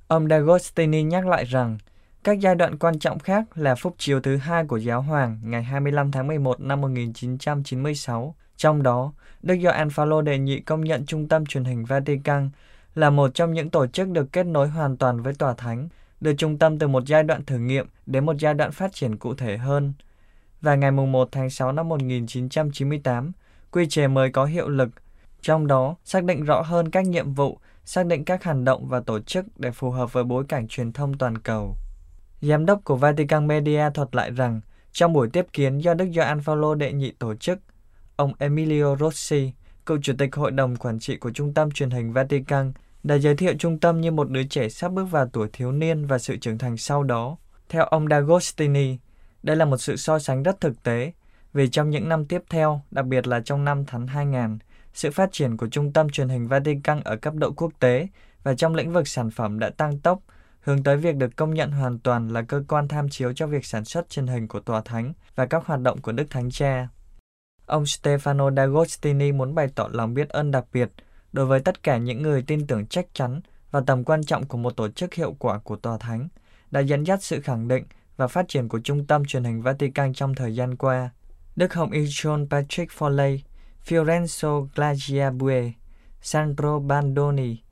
Ông 0.08 0.28
D'Agostini 0.28 1.04
nhắc 1.04 1.28
lại 1.28 1.46
rằng, 1.46 1.78
các 2.24 2.40
giai 2.40 2.56
đoạn 2.56 2.78
quan 2.78 3.00
trọng 3.00 3.20
khác 3.20 3.58
là 3.58 3.76
phúc 3.76 3.96
chiếu 3.98 4.20
thứ 4.20 4.38
hai 4.38 4.66
của 4.66 4.78
giáo 4.78 5.02
hoàng 5.02 5.40
ngày 5.44 5.64
25 5.64 6.12
tháng 6.12 6.28
11 6.28 6.60
năm 6.60 6.82
1996. 6.82 8.36
Trong 8.58 8.84
đó, 8.84 9.14
Đức 9.42 9.56
Gioan 9.64 9.90
Phaolô 9.90 10.22
đề 10.22 10.38
nghị 10.38 10.60
công 10.60 10.82
nhận 10.82 11.06
Trung 11.06 11.28
tâm 11.28 11.46
truyền 11.46 11.64
hình 11.64 11.86
Vatican 11.86 12.50
là 12.96 13.10
một 13.10 13.34
trong 13.34 13.54
những 13.54 13.70
tổ 13.70 13.88
chức 13.88 14.10
được 14.10 14.32
kết 14.32 14.46
nối 14.46 14.68
hoàn 14.68 14.98
toàn 14.98 15.22
với 15.22 15.34
tòa 15.34 15.54
thánh, 15.54 15.90
đưa 16.22 16.34
trung 16.34 16.58
tâm 16.58 16.80
từ 16.80 16.88
một 16.88 17.04
giai 17.06 17.24
đoạn 17.24 17.46
thử 17.46 17.58
nghiệm 17.58 17.88
đến 18.06 18.26
một 18.26 18.36
giai 18.40 18.54
đoạn 18.54 18.72
phát 18.72 18.94
triển 18.94 19.18
cụ 19.18 19.34
thể 19.34 19.58
hơn. 19.58 19.94
Và 20.62 20.76
ngày 20.76 20.92
1 20.92 21.30
tháng 21.32 21.50
6 21.50 21.72
năm 21.72 21.90
1998, 21.90 23.32
quy 23.72 23.88
chế 23.88 24.08
mới 24.08 24.32
có 24.32 24.46
hiệu 24.46 24.70
lực, 24.70 24.90
trong 25.42 25.68
đó 25.68 25.96
xác 26.04 26.24
định 26.24 26.44
rõ 26.44 26.62
hơn 26.62 26.90
các 26.90 27.06
nhiệm 27.06 27.34
vụ 27.34 27.60
xác 27.86 28.06
định 28.06 28.26
các 28.26 28.44
hành 28.44 28.66
động 28.66 28.88
và 28.88 29.00
tổ 29.00 29.20
chức 29.20 29.46
để 29.60 29.72
phù 29.72 29.92
hợp 29.92 30.14
với 30.14 30.24
bối 30.24 30.44
cảnh 30.48 30.68
truyền 30.68 30.94
thông 30.94 31.18
toàn 31.18 31.38
cầu. 31.38 31.76
Giám 32.42 32.66
đốc 32.66 32.84
của 32.84 32.96
Vatican 32.96 33.48
Media 33.48 33.90
thuật 33.94 34.16
lại 34.16 34.32
rằng, 34.32 34.62
trong 34.92 35.14
buổi 35.14 35.30
tiếp 35.30 35.46
kiến 35.54 35.78
do 35.78 35.94
Đức 35.94 36.08
Gioan 36.16 36.42
Phaolô 36.42 36.76
đệ 36.76 36.94
nhị 36.94 37.12
tổ 37.12 37.36
chức, 37.36 37.60
ông 38.16 38.34
Emilio 38.40 38.96
Rossi, 38.96 39.52
cựu 39.86 39.98
chủ 40.02 40.14
tịch 40.18 40.36
hội 40.36 40.52
đồng 40.52 40.76
quản 40.76 41.00
trị 41.00 41.18
của 41.18 41.32
Trung 41.32 41.54
tâm 41.54 41.72
truyền 41.72 41.90
hình 41.90 42.14
Vatican, 42.14 42.74
đã 43.04 43.16
giới 43.16 43.36
thiệu 43.36 43.54
trung 43.60 43.80
tâm 43.80 44.02
như 44.02 44.12
một 44.12 44.30
đứa 44.30 44.44
trẻ 44.44 44.70
sắp 44.70 44.92
bước 44.92 45.06
vào 45.06 45.28
tuổi 45.28 45.50
thiếu 45.54 45.72
niên 45.72 46.06
và 46.06 46.18
sự 46.18 46.38
trưởng 46.38 46.58
thành 46.58 46.78
sau 46.78 47.04
đó. 47.04 47.38
Theo 47.70 47.84
ông 47.84 48.08
D'Agostini, 48.08 48.96
đây 49.44 49.56
là 49.56 49.66
một 49.66 49.78
sự 49.78 49.96
so 49.96 50.20
sánh 50.20 50.44
rất 50.44 50.62
thực 50.62 50.84
tế, 50.84 51.12
vì 51.54 51.70
trong 51.70 51.90
những 51.90 52.10
năm 52.10 52.26
tiếp 52.26 52.44
theo, 52.50 52.82
đặc 52.92 53.06
biệt 53.06 53.28
là 53.28 53.40
trong 53.40 53.66
năm 53.66 53.84
tháng 53.88 54.08
2000, 54.08 54.58
sự 54.96 55.12
phát 55.12 55.32
triển 55.32 55.58
của 55.58 55.68
Trung 55.68 55.94
tâm 55.94 56.10
truyền 56.10 56.30
hình 56.30 56.48
Vatican 56.48 57.02
ở 57.04 57.16
cấp 57.16 57.34
độ 57.36 57.52
quốc 57.52 57.72
tế 57.80 58.08
và 58.44 58.56
trong 58.56 58.76
lĩnh 58.76 58.94
vực 58.94 59.08
sản 59.08 59.30
phẩm 59.30 59.60
đã 59.60 59.70
tăng 59.70 60.00
tốc, 60.00 60.20
hướng 60.60 60.84
tới 60.84 60.98
việc 60.98 61.16
được 61.16 61.36
công 61.36 61.54
nhận 61.54 61.72
hoàn 61.72 62.00
toàn 62.00 62.30
là 62.30 62.42
cơ 62.42 62.64
quan 62.68 62.88
tham 62.88 63.10
chiếu 63.10 63.34
cho 63.34 63.48
việc 63.48 63.66
sản 63.66 63.86
xuất 63.86 64.10
truyền 64.10 64.28
hình 64.28 64.48
của 64.48 64.60
Tòa 64.60 64.82
Thánh 64.82 65.14
và 65.36 65.46
các 65.46 65.66
hoạt 65.66 65.82
động 65.82 66.02
của 66.02 66.12
Đức 66.12 66.30
Thánh 66.30 66.52
Cha. 66.52 66.88
Ông 67.66 67.84
Stefano 67.84 68.54
D'Agostini 68.54 69.36
muốn 69.36 69.56
bày 69.56 69.68
tỏ 69.76 69.90
lòng 69.92 70.14
biết 70.14 70.30
ơn 70.30 70.52
đặc 70.52 70.66
biệt 70.74 70.90
đối 71.34 71.46
với 71.46 71.60
tất 71.60 71.84
cả 71.84 71.98
những 71.98 72.22
người 72.22 72.42
tin 72.42 72.68
tưởng 72.68 72.86
chắc 72.86 73.06
chắn 73.14 73.42
và 73.72 73.82
tầm 73.88 74.04
quan 74.04 74.24
trọng 74.24 74.46
của 74.46 74.58
một 74.58 74.78
tổ 74.78 74.90
chức 74.90 75.14
hiệu 75.14 75.36
quả 75.40 75.60
của 75.60 75.76
Tòa 75.76 75.98
Thánh, 75.98 76.28
đã 76.72 76.80
dẫn 76.80 77.04
dắt 77.04 77.24
sự 77.24 77.42
khẳng 77.42 77.68
định 77.68 77.84
và 78.18 78.28
phát 78.28 78.48
triển 78.48 78.70
của 78.70 78.80
Trung 78.80 79.06
tâm 79.06 79.26
truyền 79.26 79.44
hình 79.44 79.62
Vatican 79.62 80.14
trong 80.14 80.36
thời 80.36 80.56
gian 80.56 80.76
qua. 80.76 81.10
Đức 81.56 81.74
Hồng 81.74 81.92
Y 81.92 82.06
John 82.06 82.50
Patrick 82.50 82.94
Foley, 82.98 83.38
Fiorenzo 83.86 84.68
Glagiabue, 84.76 85.74
Sandro 86.22 86.80
Bandoni, 86.80 87.64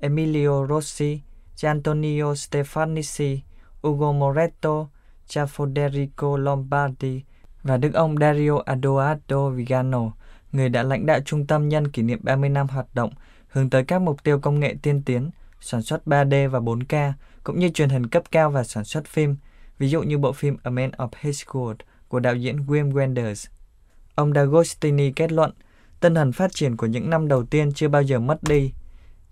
Emilio 0.00 0.66
Rossi, 0.66 1.20
Antonio 1.62 2.34
Stefanici, 2.34 3.40
Ugo 3.86 4.12
Moretto, 4.12 4.88
cha 5.26 5.44
Federico 5.44 6.36
Lombardi 6.36 7.22
và 7.62 7.76
Đức 7.76 7.94
ông 7.94 8.18
Dario 8.18 8.58
Adoardo 8.66 9.50
Vigano, 9.50 10.12
người 10.52 10.68
đã 10.68 10.82
lãnh 10.82 11.06
đạo 11.06 11.20
trung 11.24 11.46
tâm 11.46 11.68
nhân 11.68 11.88
kỷ 11.88 12.02
niệm 12.02 12.20
30 12.22 12.48
năm 12.48 12.68
hoạt 12.68 12.86
động 12.94 13.12
hướng 13.48 13.70
tới 13.70 13.84
các 13.84 14.02
mục 14.02 14.24
tiêu 14.24 14.38
công 14.38 14.60
nghệ 14.60 14.74
tiên 14.82 15.02
tiến, 15.06 15.30
sản 15.60 15.82
xuất 15.82 16.02
3D 16.06 16.48
và 16.48 16.60
4K, 16.60 17.12
cũng 17.44 17.58
như 17.58 17.68
truyền 17.68 17.88
hình 17.88 18.08
cấp 18.08 18.22
cao 18.30 18.50
và 18.50 18.64
sản 18.64 18.84
xuất 18.84 19.06
phim, 19.06 19.36
ví 19.78 19.88
dụ 19.88 20.02
như 20.02 20.18
bộ 20.18 20.32
phim 20.32 20.56
A 20.62 20.70
Man 20.70 20.90
of 20.90 21.08
His 21.20 21.44
World 21.44 21.76
của 22.08 22.20
đạo 22.20 22.34
diễn 22.34 22.56
Wim 22.56 22.92
Wenders. 22.92 23.57
Ông 24.18 24.32
D'Agostini 24.32 25.12
kết 25.16 25.32
luận, 25.32 25.50
tinh 26.00 26.14
thần 26.14 26.32
phát 26.32 26.52
triển 26.54 26.76
của 26.76 26.86
những 26.86 27.10
năm 27.10 27.28
đầu 27.28 27.44
tiên 27.44 27.72
chưa 27.72 27.88
bao 27.88 28.02
giờ 28.02 28.18
mất 28.18 28.42
đi. 28.42 28.72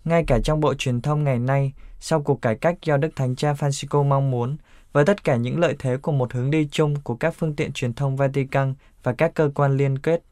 Ngay 0.05 0.25
cả 0.27 0.39
trong 0.45 0.61
bộ 0.61 0.75
truyền 0.75 1.01
thông 1.01 1.25
ngày 1.25 1.39
nay, 1.39 1.73
sau 2.01 2.23
cuộc 2.23 2.43
cải 2.43 2.55
cách 2.55 2.77
do 2.83 2.97
Đức 2.97 3.09
Thánh 3.17 3.37
Cha 3.37 3.53
Francisco 3.53 4.05
mong 4.05 4.31
muốn, 4.31 4.57
với 4.93 5.05
tất 5.05 5.25
cả 5.25 5.37
những 5.37 5.59
lợi 5.59 5.77
thế 5.79 5.97
của 5.97 6.13
một 6.13 6.33
hướng 6.33 6.51
đi 6.51 6.69
chung 6.71 6.97
của 7.05 7.17
các 7.17 7.35
phương 7.39 7.57
tiện 7.57 7.73
truyền 7.73 7.95
thông 7.95 8.17
Vatican 8.17 8.75
và 9.03 9.13
các 9.13 9.35
cơ 9.35 9.51
quan 9.55 9.77
liên 9.77 9.99
kết. 9.99 10.23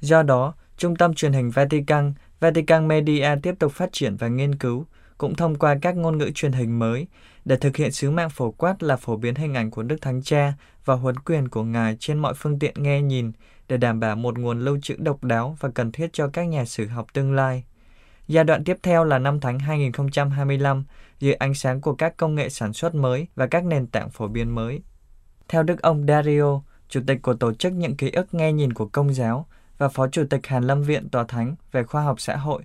Do 0.00 0.22
đó, 0.22 0.54
Trung 0.76 0.96
tâm 0.96 1.14
truyền 1.14 1.32
hình 1.32 1.50
Vatican, 1.50 2.14
Vatican 2.40 2.88
Media 2.88 3.28
tiếp 3.42 3.54
tục 3.58 3.72
phát 3.72 3.92
triển 3.92 4.16
và 4.16 4.28
nghiên 4.28 4.54
cứu, 4.54 4.86
cũng 5.18 5.34
thông 5.34 5.54
qua 5.54 5.76
các 5.82 5.96
ngôn 5.96 6.18
ngữ 6.18 6.30
truyền 6.34 6.52
hình 6.52 6.78
mới, 6.78 7.06
để 7.44 7.56
thực 7.56 7.76
hiện 7.76 7.92
sứ 7.92 8.10
mạng 8.10 8.30
phổ 8.30 8.50
quát 8.50 8.82
là 8.82 8.96
phổ 8.96 9.16
biến 9.16 9.34
hình 9.34 9.54
ảnh 9.54 9.70
của 9.70 9.82
Đức 9.82 9.96
Thánh 10.00 10.22
Cha 10.22 10.52
và 10.84 10.94
huấn 10.94 11.18
quyền 11.18 11.48
của 11.48 11.62
Ngài 11.62 11.96
trên 12.00 12.18
mọi 12.18 12.34
phương 12.34 12.58
tiện 12.58 12.74
nghe 12.76 13.02
nhìn, 13.02 13.32
để 13.68 13.76
đảm 13.76 14.00
bảo 14.00 14.16
một 14.16 14.38
nguồn 14.38 14.60
lưu 14.60 14.78
trữ 14.82 14.96
độc 14.98 15.24
đáo 15.24 15.56
và 15.60 15.68
cần 15.74 15.92
thiết 15.92 16.12
cho 16.12 16.28
các 16.28 16.42
nhà 16.42 16.64
sử 16.64 16.86
học 16.86 17.06
tương 17.12 17.34
lai. 17.34 17.64
Giai 18.28 18.44
đoạn 18.44 18.64
tiếp 18.64 18.76
theo 18.82 19.04
là 19.04 19.18
năm 19.18 19.40
tháng 19.40 19.58
2025, 19.58 20.84
dưới 21.18 21.34
ánh 21.34 21.54
sáng 21.54 21.80
của 21.80 21.94
các 21.94 22.16
công 22.16 22.34
nghệ 22.34 22.48
sản 22.48 22.72
xuất 22.72 22.94
mới 22.94 23.26
và 23.34 23.46
các 23.46 23.64
nền 23.64 23.86
tảng 23.86 24.10
phổ 24.10 24.28
biến 24.28 24.54
mới. 24.54 24.80
Theo 25.48 25.62
Đức 25.62 25.82
ông 25.82 26.06
Dario, 26.06 26.60
Chủ 26.88 27.00
tịch 27.06 27.22
của 27.22 27.34
Tổ 27.34 27.54
chức 27.54 27.72
Những 27.72 27.96
Ký 27.96 28.10
ức 28.10 28.34
Nghe 28.34 28.52
Nhìn 28.52 28.72
của 28.72 28.86
Công 28.86 29.14
giáo 29.14 29.46
và 29.78 29.88
Phó 29.88 30.08
Chủ 30.08 30.24
tịch 30.30 30.46
Hàn 30.46 30.64
Lâm 30.64 30.82
Viện 30.82 31.08
Tòa 31.08 31.24
Thánh 31.24 31.54
về 31.72 31.82
Khoa 31.82 32.02
học 32.02 32.20
Xã 32.20 32.36
hội, 32.36 32.62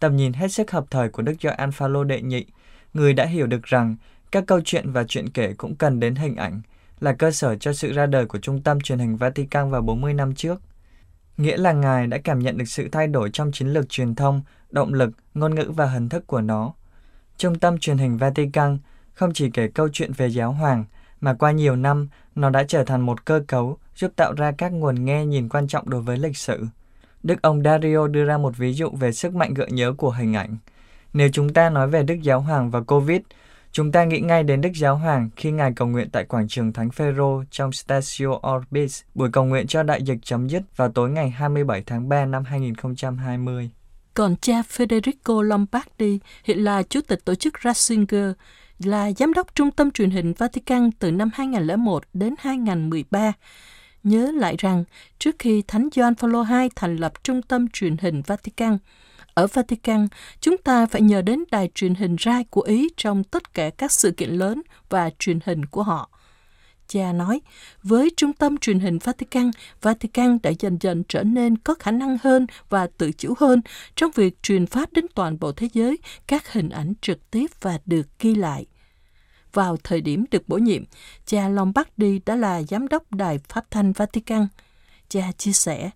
tầm 0.00 0.16
nhìn 0.16 0.32
hết 0.32 0.48
sức 0.48 0.70
hợp 0.70 0.84
thời 0.90 1.08
của 1.08 1.22
Đức 1.22 1.34
Gioan 1.40 1.72
Phaolô 1.72 2.04
đệ 2.04 2.22
nhị, 2.22 2.46
người 2.94 3.12
đã 3.12 3.24
hiểu 3.24 3.46
được 3.46 3.62
rằng 3.62 3.96
các 4.32 4.44
câu 4.46 4.60
chuyện 4.64 4.92
và 4.92 5.04
chuyện 5.04 5.30
kể 5.30 5.54
cũng 5.58 5.74
cần 5.74 6.00
đến 6.00 6.14
hình 6.14 6.36
ảnh, 6.36 6.60
là 7.00 7.12
cơ 7.12 7.30
sở 7.30 7.56
cho 7.56 7.72
sự 7.72 7.92
ra 7.92 8.06
đời 8.06 8.26
của 8.26 8.38
Trung 8.38 8.62
tâm 8.62 8.80
truyền 8.80 8.98
hình 8.98 9.16
Vatican 9.16 9.70
vào 9.70 9.82
40 9.82 10.14
năm 10.14 10.34
trước. 10.34 10.60
Nghĩa 11.36 11.56
là 11.56 11.72
Ngài 11.72 12.06
đã 12.06 12.18
cảm 12.18 12.38
nhận 12.38 12.58
được 12.58 12.64
sự 12.68 12.88
thay 12.92 13.06
đổi 13.06 13.30
trong 13.30 13.52
chiến 13.52 13.68
lược 13.68 13.88
truyền 13.88 14.14
thông, 14.14 14.42
động 14.70 14.94
lực, 14.94 15.10
ngôn 15.34 15.54
ngữ 15.54 15.70
và 15.76 15.86
hình 15.86 16.08
thức 16.08 16.26
của 16.26 16.40
nó. 16.40 16.72
Trung 17.36 17.58
tâm 17.58 17.78
truyền 17.78 17.98
hình 17.98 18.16
Vatican 18.16 18.78
không 19.14 19.32
chỉ 19.34 19.50
kể 19.50 19.68
câu 19.68 19.88
chuyện 19.92 20.12
về 20.12 20.26
giáo 20.26 20.52
hoàng, 20.52 20.84
mà 21.20 21.34
qua 21.34 21.50
nhiều 21.50 21.76
năm, 21.76 22.08
nó 22.34 22.50
đã 22.50 22.64
trở 22.68 22.84
thành 22.84 23.00
một 23.00 23.24
cơ 23.24 23.42
cấu 23.48 23.78
giúp 23.96 24.12
tạo 24.16 24.32
ra 24.32 24.52
các 24.52 24.72
nguồn 24.72 25.04
nghe 25.04 25.26
nhìn 25.26 25.48
quan 25.48 25.68
trọng 25.68 25.90
đối 25.90 26.00
với 26.00 26.16
lịch 26.16 26.36
sử. 26.36 26.66
Đức 27.22 27.42
ông 27.42 27.62
Dario 27.62 28.06
đưa 28.06 28.24
ra 28.24 28.38
một 28.38 28.56
ví 28.56 28.72
dụ 28.72 28.90
về 28.90 29.12
sức 29.12 29.34
mạnh 29.34 29.54
gợi 29.54 29.70
nhớ 29.70 29.92
của 29.92 30.10
hình 30.10 30.34
ảnh. 30.34 30.56
Nếu 31.12 31.28
chúng 31.32 31.52
ta 31.52 31.70
nói 31.70 31.88
về 31.88 32.02
Đức 32.02 32.22
Giáo 32.22 32.40
Hoàng 32.40 32.70
và 32.70 32.80
Covid, 32.80 33.20
chúng 33.78 33.92
ta 33.92 34.04
nghĩ 34.04 34.20
ngay 34.20 34.42
đến 34.42 34.60
Đức 34.60 34.70
Giáo 34.74 34.96
Hoàng 34.96 35.30
khi 35.36 35.50
Ngài 35.50 35.72
cầu 35.76 35.88
nguyện 35.88 36.10
tại 36.12 36.24
quảng 36.24 36.48
trường 36.48 36.72
Thánh 36.72 36.90
Phaero 36.90 37.44
trong 37.50 37.72
Stasio 37.72 38.28
Orbis, 38.28 39.02
buổi 39.14 39.28
cầu 39.32 39.44
nguyện 39.44 39.66
cho 39.66 39.82
đại 39.82 40.02
dịch 40.02 40.18
chấm 40.22 40.48
dứt 40.48 40.62
vào 40.76 40.92
tối 40.92 41.10
ngày 41.10 41.30
27 41.30 41.82
tháng 41.86 42.08
3 42.08 42.24
năm 42.24 42.44
2020. 42.44 43.70
Còn 44.14 44.36
cha 44.36 44.62
Federico 44.62 45.42
Lombardi 45.42 46.18
hiện 46.44 46.64
là 46.64 46.82
chủ 46.82 47.00
tịch 47.00 47.24
tổ 47.24 47.34
chức 47.34 47.54
Ratzinger, 47.54 48.32
là 48.78 49.12
giám 49.12 49.32
đốc 49.32 49.54
trung 49.54 49.70
tâm 49.70 49.90
truyền 49.90 50.10
hình 50.10 50.32
Vatican 50.38 50.90
từ 50.98 51.10
năm 51.10 51.30
2001 51.34 52.04
đến 52.12 52.34
2013. 52.38 53.32
Nhớ 54.02 54.30
lại 54.34 54.54
rằng, 54.58 54.84
trước 55.18 55.36
khi 55.38 55.62
Thánh 55.68 55.88
Gioan 55.94 56.14
paul 56.14 56.34
II 56.34 56.68
thành 56.76 56.96
lập 56.96 57.12
trung 57.22 57.42
tâm 57.42 57.68
truyền 57.68 57.96
hình 57.96 58.22
Vatican, 58.26 58.78
ở 59.38 59.46
Vatican, 59.46 60.08
chúng 60.40 60.56
ta 60.58 60.86
phải 60.86 61.02
nhờ 61.02 61.22
đến 61.22 61.44
đài 61.50 61.70
truyền 61.74 61.94
hình 61.94 62.16
rai 62.20 62.44
của 62.44 62.60
Ý 62.60 62.88
trong 62.96 63.24
tất 63.24 63.54
cả 63.54 63.70
các 63.70 63.92
sự 63.92 64.10
kiện 64.10 64.30
lớn 64.30 64.62
và 64.88 65.10
truyền 65.18 65.38
hình 65.44 65.66
của 65.66 65.82
họ. 65.82 66.10
Cha 66.88 67.12
nói, 67.12 67.40
với 67.82 68.10
trung 68.16 68.32
tâm 68.32 68.56
truyền 68.56 68.80
hình 68.80 68.98
Vatican, 68.98 69.50
Vatican 69.82 70.38
đã 70.42 70.50
dần 70.58 70.78
dần 70.80 71.02
trở 71.08 71.22
nên 71.22 71.58
có 71.58 71.74
khả 71.74 71.90
năng 71.90 72.18
hơn 72.22 72.46
và 72.68 72.88
tự 72.98 73.12
chủ 73.12 73.34
hơn 73.38 73.60
trong 73.96 74.10
việc 74.14 74.42
truyền 74.42 74.66
phát 74.66 74.92
đến 74.92 75.06
toàn 75.14 75.38
bộ 75.40 75.52
thế 75.52 75.68
giới 75.72 75.98
các 76.26 76.52
hình 76.52 76.68
ảnh 76.68 76.92
trực 77.00 77.30
tiếp 77.30 77.46
và 77.60 77.78
được 77.86 78.06
ghi 78.18 78.34
lại. 78.34 78.66
Vào 79.52 79.76
thời 79.84 80.00
điểm 80.00 80.24
được 80.30 80.48
bổ 80.48 80.56
nhiệm, 80.56 80.84
cha 81.26 81.48
Lombardi 81.48 82.20
đã 82.26 82.36
là 82.36 82.62
giám 82.62 82.88
đốc 82.88 83.12
đài 83.12 83.38
phát 83.38 83.70
thanh 83.70 83.92
Vatican. 83.92 84.46
Cha 85.08 85.32
chia 85.38 85.52
sẻ, 85.52 85.90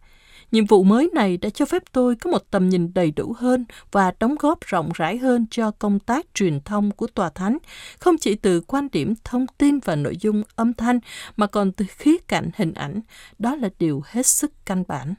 Nhiệm 0.53 0.67
vụ 0.67 0.83
mới 0.83 1.11
này 1.15 1.37
đã 1.37 1.51
cho 1.51 1.65
phép 1.65 1.83
tôi 1.93 2.17
có 2.17 2.31
một 2.31 2.43
tầm 2.51 2.69
nhìn 2.69 2.95
đầy 2.95 3.11
đủ 3.11 3.35
hơn 3.39 3.65
và 3.93 4.13
đóng 4.21 4.35
góp 4.39 4.61
rộng 4.61 4.91
rãi 4.95 5.19
hơn 5.19 5.47
cho 5.51 5.71
công 5.71 5.99
tác 5.99 6.27
truyền 6.35 6.61
thông 6.61 6.91
của 6.91 7.07
Tòa 7.07 7.31
Thánh, 7.31 7.59
không 7.99 8.17
chỉ 8.19 8.35
từ 8.35 8.61
quan 8.61 8.89
điểm 8.93 9.15
thông 9.25 9.47
tin 9.59 9.79
và 9.79 9.97
nội 9.97 10.17
dung 10.21 10.43
âm 10.57 10.75
thanh, 10.75 10.99
mà 11.37 11.47
còn 11.47 11.73
từ 11.73 11.85
khía 11.89 12.17
cạnh 12.29 12.51
hình 12.57 12.73
ảnh. 12.73 13.01
Đó 13.39 13.57
là 13.57 13.69
điều 13.79 14.03
hết 14.07 14.27
sức 14.27 14.53
căn 14.65 14.85
bản. 14.89 15.15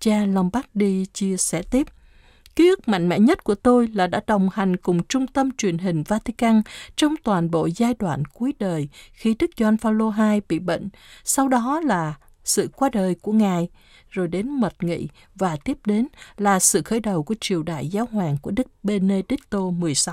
Cha 0.00 0.26
Lombardi 0.26 1.04
chia 1.12 1.36
sẻ 1.36 1.62
tiếp. 1.70 1.86
Ký 2.56 2.68
ức 2.68 2.88
mạnh 2.88 3.08
mẽ 3.08 3.18
nhất 3.18 3.44
của 3.44 3.54
tôi 3.54 3.88
là 3.88 4.06
đã 4.06 4.20
đồng 4.26 4.48
hành 4.52 4.76
cùng 4.76 5.04
Trung 5.04 5.26
tâm 5.26 5.50
truyền 5.56 5.78
hình 5.78 6.02
Vatican 6.02 6.62
trong 6.96 7.14
toàn 7.24 7.50
bộ 7.50 7.68
giai 7.76 7.94
đoạn 7.98 8.24
cuối 8.24 8.54
đời 8.58 8.88
khi 9.12 9.36
Đức 9.38 9.50
Gioan 9.56 9.76
Phaolô 9.76 10.12
II 10.18 10.40
bị 10.48 10.58
bệnh, 10.58 10.88
sau 11.24 11.48
đó 11.48 11.80
là 11.84 12.14
sự 12.44 12.68
qua 12.76 12.88
đời 12.88 13.14
của 13.14 13.32
Ngài, 13.32 13.68
rồi 14.10 14.28
đến 14.28 14.50
mật 14.50 14.82
nghị 14.82 15.08
và 15.34 15.56
tiếp 15.56 15.78
đến 15.86 16.06
là 16.36 16.58
sự 16.58 16.82
khởi 16.82 17.00
đầu 17.00 17.22
của 17.22 17.34
triều 17.40 17.62
đại 17.62 17.88
giáo 17.88 18.08
hoàng 18.10 18.36
của 18.42 18.50
Đức 18.50 18.66
Benedicto 18.82 19.58
XVI. 19.80 20.12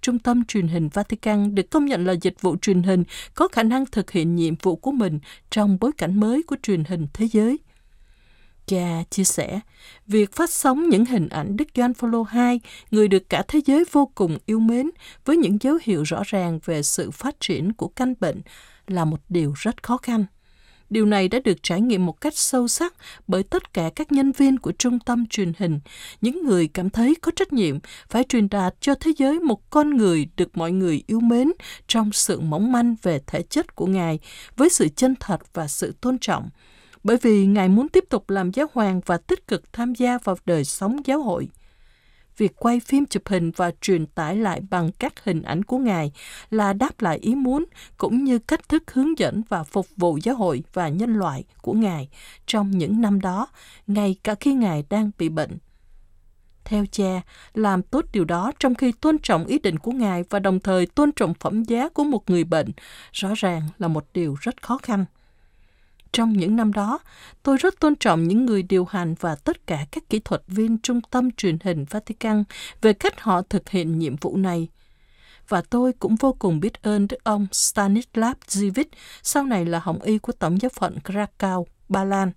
Trung 0.00 0.18
tâm 0.18 0.44
truyền 0.44 0.68
hình 0.68 0.88
Vatican 0.88 1.54
được 1.54 1.70
công 1.70 1.86
nhận 1.86 2.04
là 2.04 2.12
dịch 2.12 2.40
vụ 2.40 2.56
truyền 2.62 2.82
hình 2.82 3.04
có 3.34 3.48
khả 3.48 3.62
năng 3.62 3.86
thực 3.86 4.10
hiện 4.10 4.36
nhiệm 4.36 4.54
vụ 4.62 4.76
của 4.76 4.92
mình 4.92 5.18
trong 5.50 5.78
bối 5.80 5.92
cảnh 5.98 6.20
mới 6.20 6.42
của 6.42 6.56
truyền 6.62 6.84
hình 6.84 7.06
thế 7.12 7.28
giới. 7.32 7.58
Cha 8.66 9.02
chia 9.10 9.24
sẻ, 9.24 9.60
việc 10.06 10.32
phát 10.32 10.50
sóng 10.50 10.88
những 10.88 11.04
hình 11.04 11.28
ảnh 11.28 11.56
Đức 11.56 11.68
Gioan 11.74 11.94
Phaolô 11.94 12.26
II, 12.34 12.60
người 12.90 13.08
được 13.08 13.28
cả 13.28 13.42
thế 13.48 13.60
giới 13.66 13.84
vô 13.92 14.10
cùng 14.14 14.38
yêu 14.46 14.58
mến, 14.58 14.90
với 15.24 15.36
những 15.36 15.58
dấu 15.60 15.78
hiệu 15.82 16.02
rõ 16.02 16.22
ràng 16.26 16.58
về 16.64 16.82
sự 16.82 17.10
phát 17.10 17.40
triển 17.40 17.72
của 17.72 17.88
căn 17.88 18.14
bệnh 18.20 18.40
là 18.86 19.04
một 19.04 19.20
điều 19.28 19.52
rất 19.56 19.82
khó 19.82 19.96
khăn. 19.96 20.24
Điều 20.92 21.06
này 21.06 21.28
đã 21.28 21.38
được 21.44 21.62
trải 21.62 21.80
nghiệm 21.80 22.06
một 22.06 22.20
cách 22.20 22.36
sâu 22.36 22.68
sắc 22.68 22.94
bởi 23.26 23.42
tất 23.42 23.74
cả 23.74 23.90
các 23.96 24.12
nhân 24.12 24.32
viên 24.32 24.58
của 24.58 24.72
trung 24.72 24.98
tâm 24.98 25.26
truyền 25.26 25.52
hình, 25.58 25.80
những 26.20 26.44
người 26.44 26.68
cảm 26.68 26.90
thấy 26.90 27.14
có 27.22 27.32
trách 27.36 27.52
nhiệm 27.52 27.78
phải 28.08 28.24
truyền 28.24 28.48
đạt 28.48 28.74
cho 28.80 28.94
thế 28.94 29.12
giới 29.16 29.40
một 29.40 29.70
con 29.70 29.90
người 29.90 30.26
được 30.36 30.56
mọi 30.56 30.72
người 30.72 31.02
yêu 31.06 31.20
mến 31.20 31.52
trong 31.86 32.12
sự 32.12 32.40
mỏng 32.40 32.72
manh 32.72 32.94
về 33.02 33.20
thể 33.26 33.42
chất 33.42 33.74
của 33.74 33.86
Ngài, 33.86 34.18
với 34.56 34.70
sự 34.70 34.88
chân 34.88 35.14
thật 35.20 35.40
và 35.54 35.68
sự 35.68 35.94
tôn 36.00 36.18
trọng. 36.18 36.50
Bởi 37.04 37.16
vì 37.22 37.46
Ngài 37.46 37.68
muốn 37.68 37.88
tiếp 37.88 38.04
tục 38.08 38.30
làm 38.30 38.50
giáo 38.50 38.66
hoàng 38.72 39.00
và 39.06 39.16
tích 39.16 39.46
cực 39.46 39.72
tham 39.72 39.94
gia 39.94 40.18
vào 40.24 40.36
đời 40.44 40.64
sống 40.64 40.96
giáo 41.04 41.22
hội 41.22 41.48
việc 42.36 42.56
quay 42.56 42.80
phim 42.80 43.06
chụp 43.06 43.22
hình 43.26 43.50
và 43.56 43.70
truyền 43.80 44.06
tải 44.06 44.36
lại 44.36 44.60
bằng 44.70 44.90
các 44.98 45.24
hình 45.24 45.42
ảnh 45.42 45.64
của 45.64 45.78
Ngài 45.78 46.12
là 46.50 46.72
đáp 46.72 47.00
lại 47.00 47.18
ý 47.18 47.34
muốn 47.34 47.64
cũng 47.96 48.24
như 48.24 48.38
cách 48.38 48.68
thức 48.68 48.82
hướng 48.92 49.18
dẫn 49.18 49.42
và 49.48 49.64
phục 49.64 49.86
vụ 49.96 50.18
giáo 50.22 50.34
hội 50.34 50.62
và 50.72 50.88
nhân 50.88 51.14
loại 51.14 51.44
của 51.62 51.72
Ngài 51.72 52.08
trong 52.46 52.70
những 52.70 53.00
năm 53.00 53.20
đó, 53.20 53.46
ngay 53.86 54.16
cả 54.24 54.34
khi 54.34 54.54
Ngài 54.54 54.84
đang 54.90 55.10
bị 55.18 55.28
bệnh. 55.28 55.58
Theo 56.64 56.84
cha, 56.92 57.22
làm 57.54 57.82
tốt 57.82 58.04
điều 58.12 58.24
đó 58.24 58.52
trong 58.58 58.74
khi 58.74 58.92
tôn 58.92 59.18
trọng 59.18 59.46
ý 59.46 59.58
định 59.58 59.78
của 59.78 59.92
Ngài 59.92 60.24
và 60.30 60.38
đồng 60.38 60.60
thời 60.60 60.86
tôn 60.86 61.12
trọng 61.12 61.34
phẩm 61.34 61.64
giá 61.64 61.88
của 61.88 62.04
một 62.04 62.30
người 62.30 62.44
bệnh, 62.44 62.72
rõ 63.12 63.28
ràng 63.36 63.62
là 63.78 63.88
một 63.88 64.04
điều 64.14 64.36
rất 64.40 64.62
khó 64.62 64.78
khăn. 64.78 65.04
Trong 66.12 66.32
những 66.32 66.56
năm 66.56 66.72
đó, 66.72 66.98
tôi 67.42 67.56
rất 67.56 67.80
tôn 67.80 67.96
trọng 67.96 68.28
những 68.28 68.46
người 68.46 68.62
điều 68.62 68.84
hành 68.84 69.14
và 69.20 69.34
tất 69.34 69.66
cả 69.66 69.86
các 69.92 70.08
kỹ 70.10 70.20
thuật 70.24 70.42
viên 70.46 70.78
trung 70.78 71.00
tâm 71.10 71.30
truyền 71.30 71.58
hình 71.64 71.84
Vatican 71.90 72.44
về 72.80 72.92
cách 72.92 73.20
họ 73.20 73.42
thực 73.42 73.68
hiện 73.68 73.98
nhiệm 73.98 74.16
vụ 74.16 74.36
này. 74.36 74.68
Và 75.48 75.62
tôi 75.70 75.92
cũng 75.92 76.16
vô 76.16 76.36
cùng 76.38 76.60
biết 76.60 76.82
ơn 76.82 77.08
đức 77.08 77.24
ông 77.24 77.46
Stanislav 77.52 78.36
Zivit, 78.48 78.84
sau 79.22 79.44
này 79.44 79.64
là 79.64 79.78
hồng 79.78 80.02
y 80.02 80.18
của 80.18 80.32
Tổng 80.32 80.60
giáo 80.60 80.68
phận 80.68 80.98
Krakow, 81.04 81.64
Ba 81.88 82.04
Lan, 82.04 82.32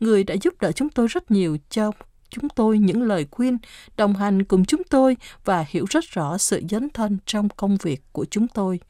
người 0.00 0.24
đã 0.24 0.34
giúp 0.42 0.54
đỡ 0.60 0.72
chúng 0.72 0.88
tôi 0.88 1.06
rất 1.06 1.30
nhiều 1.30 1.58
cho 1.70 1.90
chúng 2.30 2.48
tôi 2.48 2.78
những 2.78 3.02
lời 3.02 3.26
khuyên, 3.30 3.58
đồng 3.96 4.14
hành 4.14 4.44
cùng 4.44 4.64
chúng 4.64 4.82
tôi 4.90 5.16
và 5.44 5.64
hiểu 5.68 5.86
rất 5.90 6.04
rõ 6.04 6.38
sự 6.38 6.62
dấn 6.70 6.90
thân 6.90 7.18
trong 7.26 7.48
công 7.48 7.76
việc 7.76 8.02
của 8.12 8.24
chúng 8.30 8.48
tôi. 8.48 8.80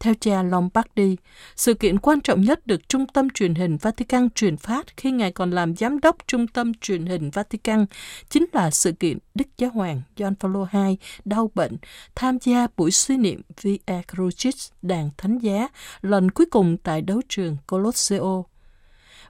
Theo 0.00 0.14
cha 0.20 0.42
Lombardi, 0.42 1.16
sự 1.56 1.74
kiện 1.74 1.98
quan 1.98 2.20
trọng 2.20 2.40
nhất 2.40 2.66
được 2.66 2.88
Trung 2.88 3.06
tâm 3.06 3.30
truyền 3.30 3.54
hình 3.54 3.76
Vatican 3.76 4.30
truyền 4.30 4.56
phát 4.56 4.96
khi 4.96 5.10
Ngài 5.10 5.32
còn 5.32 5.50
làm 5.50 5.76
giám 5.76 6.00
đốc 6.00 6.16
Trung 6.26 6.46
tâm 6.46 6.74
truyền 6.74 7.06
hình 7.06 7.30
Vatican 7.30 7.86
chính 8.28 8.44
là 8.52 8.70
sự 8.70 8.92
kiện 8.92 9.18
Đức 9.34 9.48
Giáo 9.58 9.70
Hoàng 9.70 10.02
John 10.16 10.34
Paul 10.34 10.56
II 10.72 10.96
đau 11.24 11.50
bệnh, 11.54 11.76
tham 12.14 12.38
gia 12.42 12.66
buổi 12.76 12.90
suy 12.90 13.16
niệm 13.16 13.42
Via 13.60 13.76
Crucis 14.14 14.70
đàn 14.82 15.10
thánh 15.16 15.38
giá 15.38 15.68
lần 16.00 16.30
cuối 16.30 16.46
cùng 16.50 16.76
tại 16.76 17.02
đấu 17.02 17.20
trường 17.28 17.56
Colosseo 17.66 18.44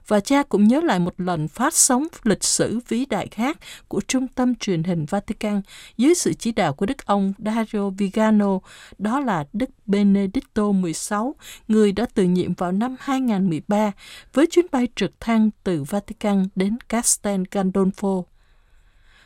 và 0.09 0.19
cha 0.19 0.43
cũng 0.43 0.67
nhớ 0.67 0.81
lại 0.81 0.99
một 0.99 1.13
lần 1.17 1.47
phát 1.47 1.73
sóng 1.73 2.07
lịch 2.23 2.43
sử 2.43 2.79
vĩ 2.87 3.05
đại 3.05 3.27
khác 3.27 3.57
của 3.87 4.01
Trung 4.07 4.27
tâm 4.27 4.55
truyền 4.55 4.83
hình 4.83 5.05
Vatican 5.05 5.61
dưới 5.97 6.15
sự 6.15 6.33
chỉ 6.33 6.51
đạo 6.51 6.73
của 6.73 6.85
Đức 6.85 7.05
ông 7.05 7.33
Dario 7.37 7.89
Vigano, 7.89 8.59
đó 8.97 9.19
là 9.19 9.45
Đức 9.53 9.69
Benedicto 9.85 10.63
XVI, 10.71 11.17
người 11.67 11.91
đã 11.91 12.05
từ 12.13 12.23
nhiệm 12.23 12.53
vào 12.53 12.71
năm 12.71 12.95
2013 12.99 13.91
với 14.33 14.45
chuyến 14.51 14.65
bay 14.71 14.87
trực 14.95 15.19
thăng 15.19 15.49
từ 15.63 15.83
Vatican 15.83 16.47
đến 16.55 16.77
Castel 16.89 17.41
Gandolfo. 17.51 18.23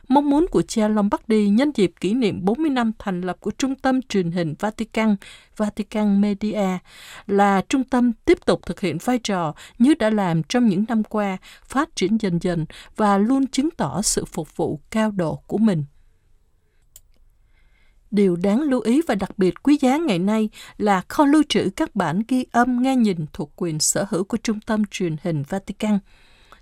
Mong 0.08 0.30
muốn 0.30 0.46
của 0.52 0.62
cha 0.62 0.88
Lombardi 0.88 1.50
nhân 1.50 1.72
dịp 1.76 1.92
kỷ 2.00 2.14
niệm 2.14 2.46
40 2.46 2.70
năm 2.70 2.92
thành 3.00 3.22
lập 3.22 3.38
của 3.40 3.52
Trung 3.52 3.76
tâm 3.76 4.02
truyền 4.02 4.32
hình 4.32 4.54
Vatican, 4.60 5.16
Vatican 5.58 6.22
Media, 6.22 6.78
là 7.28 7.62
trung 7.70 7.84
tâm 7.84 8.12
tiếp 8.26 8.38
tục 8.46 8.66
thực 8.66 8.80
hiện 8.80 8.98
vai 9.04 9.20
trò 9.20 9.54
như 9.80 9.94
đã 9.94 10.10
làm 10.10 10.44
trong 10.44 10.68
những 10.68 10.86
năm 10.88 11.04
qua, 11.04 11.38
phát 11.66 11.96
triển 11.96 12.18
dần 12.18 12.40
dần 12.42 12.66
và 12.96 13.18
luôn 13.18 13.48
chứng 13.48 13.70
tỏ 13.72 14.02
sự 14.02 14.26
phục 14.26 14.58
vụ 14.58 14.80
cao 14.92 15.12
độ 15.12 15.36
của 15.48 15.58
mình. 15.58 15.84
Điều 18.12 18.36
đáng 18.36 18.62
lưu 18.62 18.82
ý 18.82 19.02
và 19.08 19.16
đặc 19.16 19.38
biệt 19.38 19.64
quý 19.64 19.78
giá 19.82 19.98
ngày 19.98 20.20
nay 20.20 20.50
là 20.78 21.02
kho 21.08 21.26
lưu 21.26 21.44
trữ 21.50 21.70
các 21.76 21.96
bản 21.96 22.22
ghi 22.28 22.46
âm 22.52 22.82
nghe 22.82 22.96
nhìn 22.96 23.26
thuộc 23.34 23.52
quyền 23.56 23.80
sở 23.80 24.06
hữu 24.10 24.24
của 24.24 24.38
Trung 24.38 24.60
tâm 24.60 24.84
truyền 24.92 25.16
hình 25.24 25.44
Vatican– 25.50 26.00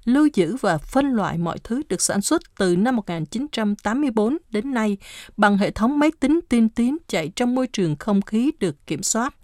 lưu 0.05 0.27
giữ 0.33 0.55
và 0.55 0.77
phân 0.77 1.13
loại 1.13 1.37
mọi 1.37 1.57
thứ 1.63 1.81
được 1.89 2.01
sản 2.01 2.21
xuất 2.21 2.41
từ 2.57 2.75
năm 2.75 2.95
1984 2.95 4.37
đến 4.49 4.73
nay 4.73 4.97
bằng 5.37 5.57
hệ 5.57 5.71
thống 5.71 5.99
máy 5.99 6.11
tính 6.19 6.39
tiên 6.49 6.69
tiến 6.69 6.97
chạy 7.07 7.31
trong 7.35 7.55
môi 7.55 7.67
trường 7.67 7.95
không 7.95 8.21
khí 8.21 8.51
được 8.59 8.87
kiểm 8.87 9.03
soát. 9.03 9.35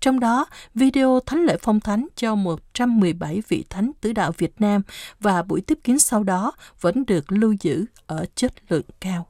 Trong 0.00 0.20
đó, 0.20 0.46
video 0.74 1.20
Thánh 1.26 1.44
lễ 1.44 1.56
phong 1.62 1.80
thánh 1.80 2.06
cho 2.16 2.34
117 2.34 3.42
vị 3.48 3.64
thánh 3.70 3.90
tứ 4.00 4.12
đạo 4.12 4.32
Việt 4.38 4.60
Nam 4.60 4.82
và 5.20 5.42
buổi 5.42 5.60
tiếp 5.60 5.78
kiến 5.84 5.98
sau 5.98 6.22
đó 6.22 6.52
vẫn 6.80 7.06
được 7.06 7.32
lưu 7.32 7.54
giữ 7.60 7.84
ở 8.06 8.24
chất 8.34 8.52
lượng 8.68 8.86
cao. 9.00 9.26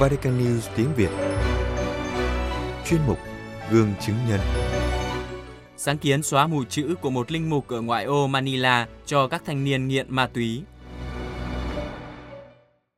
Vatican 0.00 0.38
News 0.38 0.60
tiếng 0.76 0.94
Việt 0.96 1.33
Chuyên 2.86 3.00
mục 3.06 3.18
Gương 3.70 3.92
chứng 4.00 4.16
nhân 4.28 4.40
sáng 5.76 5.98
kiến 5.98 6.22
xóa 6.22 6.46
mù 6.46 6.64
chữ 6.64 6.94
của 7.00 7.10
một 7.10 7.30
linh 7.30 7.50
mục 7.50 7.68
ở 7.68 7.80
ngoại 7.80 8.04
ô 8.04 8.26
Manila 8.26 8.88
cho 9.06 9.28
các 9.28 9.42
thanh 9.44 9.64
niên 9.64 9.88
nghiện 9.88 10.06
ma 10.08 10.26
túy. 10.26 10.62